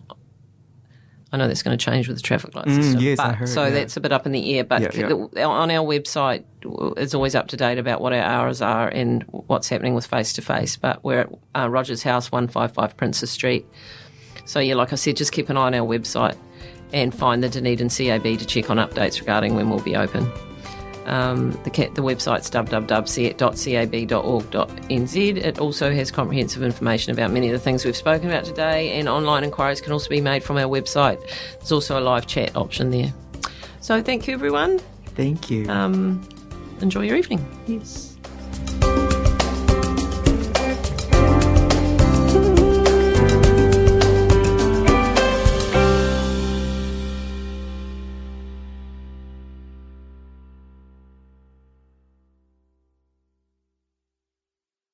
I 1.32 1.36
know 1.36 1.48
that's 1.48 1.62
going 1.62 1.76
to 1.76 1.82
change 1.84 2.06
with 2.06 2.16
the 2.16 2.22
traffic 2.22 2.54
light 2.54 2.68
system. 2.68 3.00
yes, 3.00 3.18
I 3.18 3.32
heard, 3.32 3.48
so 3.48 3.64
yeah. 3.64 3.70
that's 3.70 3.96
a 3.96 4.00
bit 4.00 4.12
up 4.12 4.24
in 4.26 4.32
the 4.32 4.56
air. 4.56 4.64
But 4.64 4.82
Yeah, 4.82 4.90
yeah. 4.94 5.08
the- 5.08 5.42
on 5.42 5.70
our 5.70 5.84
website, 5.86 6.44
it's 6.96 7.12
always 7.14 7.34
up 7.34 7.48
to 7.48 7.56
date 7.56 7.78
about 7.78 8.00
what 8.00 8.12
our 8.12 8.22
hours 8.22 8.62
are 8.62 8.88
and 8.88 9.24
what's 9.28 9.68
happening 9.68 9.94
with 9.94 10.06
face 10.06 10.32
to 10.34 10.42
face. 10.42 10.76
But 10.76 11.02
we're 11.02 11.20
at 11.20 11.30
uh, 11.56 11.68
Rogers 11.68 12.02
House, 12.04 12.30
155 12.30 12.96
Princes 12.96 13.30
Street. 13.30 13.66
So, 14.44 14.60
yeah, 14.60 14.74
like 14.74 14.92
I 14.92 14.96
said, 14.96 15.16
just 15.16 15.32
keep 15.32 15.48
an 15.48 15.56
eye 15.56 15.66
on 15.66 15.74
our 15.74 15.86
website 15.86 16.36
and 16.92 17.12
find 17.12 17.42
the 17.42 17.48
Dunedin 17.48 17.88
CAB 17.88 18.22
to 18.38 18.46
check 18.46 18.70
on 18.70 18.76
updates 18.76 19.18
regarding 19.18 19.56
when 19.56 19.68
we'll 19.70 19.80
be 19.80 19.96
open. 19.96 20.30
Um, 21.06 21.52
the, 21.64 21.70
the 21.70 22.02
website's 22.02 22.50
www.cab.org.nz. 22.50 23.36
It 25.36 25.58
also 25.58 25.92
has 25.92 26.10
comprehensive 26.10 26.62
information 26.62 27.12
about 27.12 27.30
many 27.30 27.48
of 27.48 27.52
the 27.52 27.58
things 27.58 27.84
we've 27.84 27.96
spoken 27.96 28.28
about 28.28 28.44
today, 28.44 28.98
and 28.98 29.08
online 29.08 29.44
inquiries 29.44 29.80
can 29.80 29.92
also 29.92 30.08
be 30.08 30.20
made 30.20 30.42
from 30.42 30.56
our 30.56 30.64
website. 30.64 31.20
There's 31.58 31.72
also 31.72 31.98
a 31.98 32.02
live 32.02 32.26
chat 32.26 32.56
option 32.56 32.90
there. 32.90 33.12
So 33.80 34.02
thank 34.02 34.26
you, 34.26 34.34
everyone. 34.34 34.80
Thank 35.14 35.50
you. 35.50 35.68
Um, 35.68 36.26
enjoy 36.80 37.02
your 37.02 37.16
evening. 37.16 37.46
yes. 37.66 38.13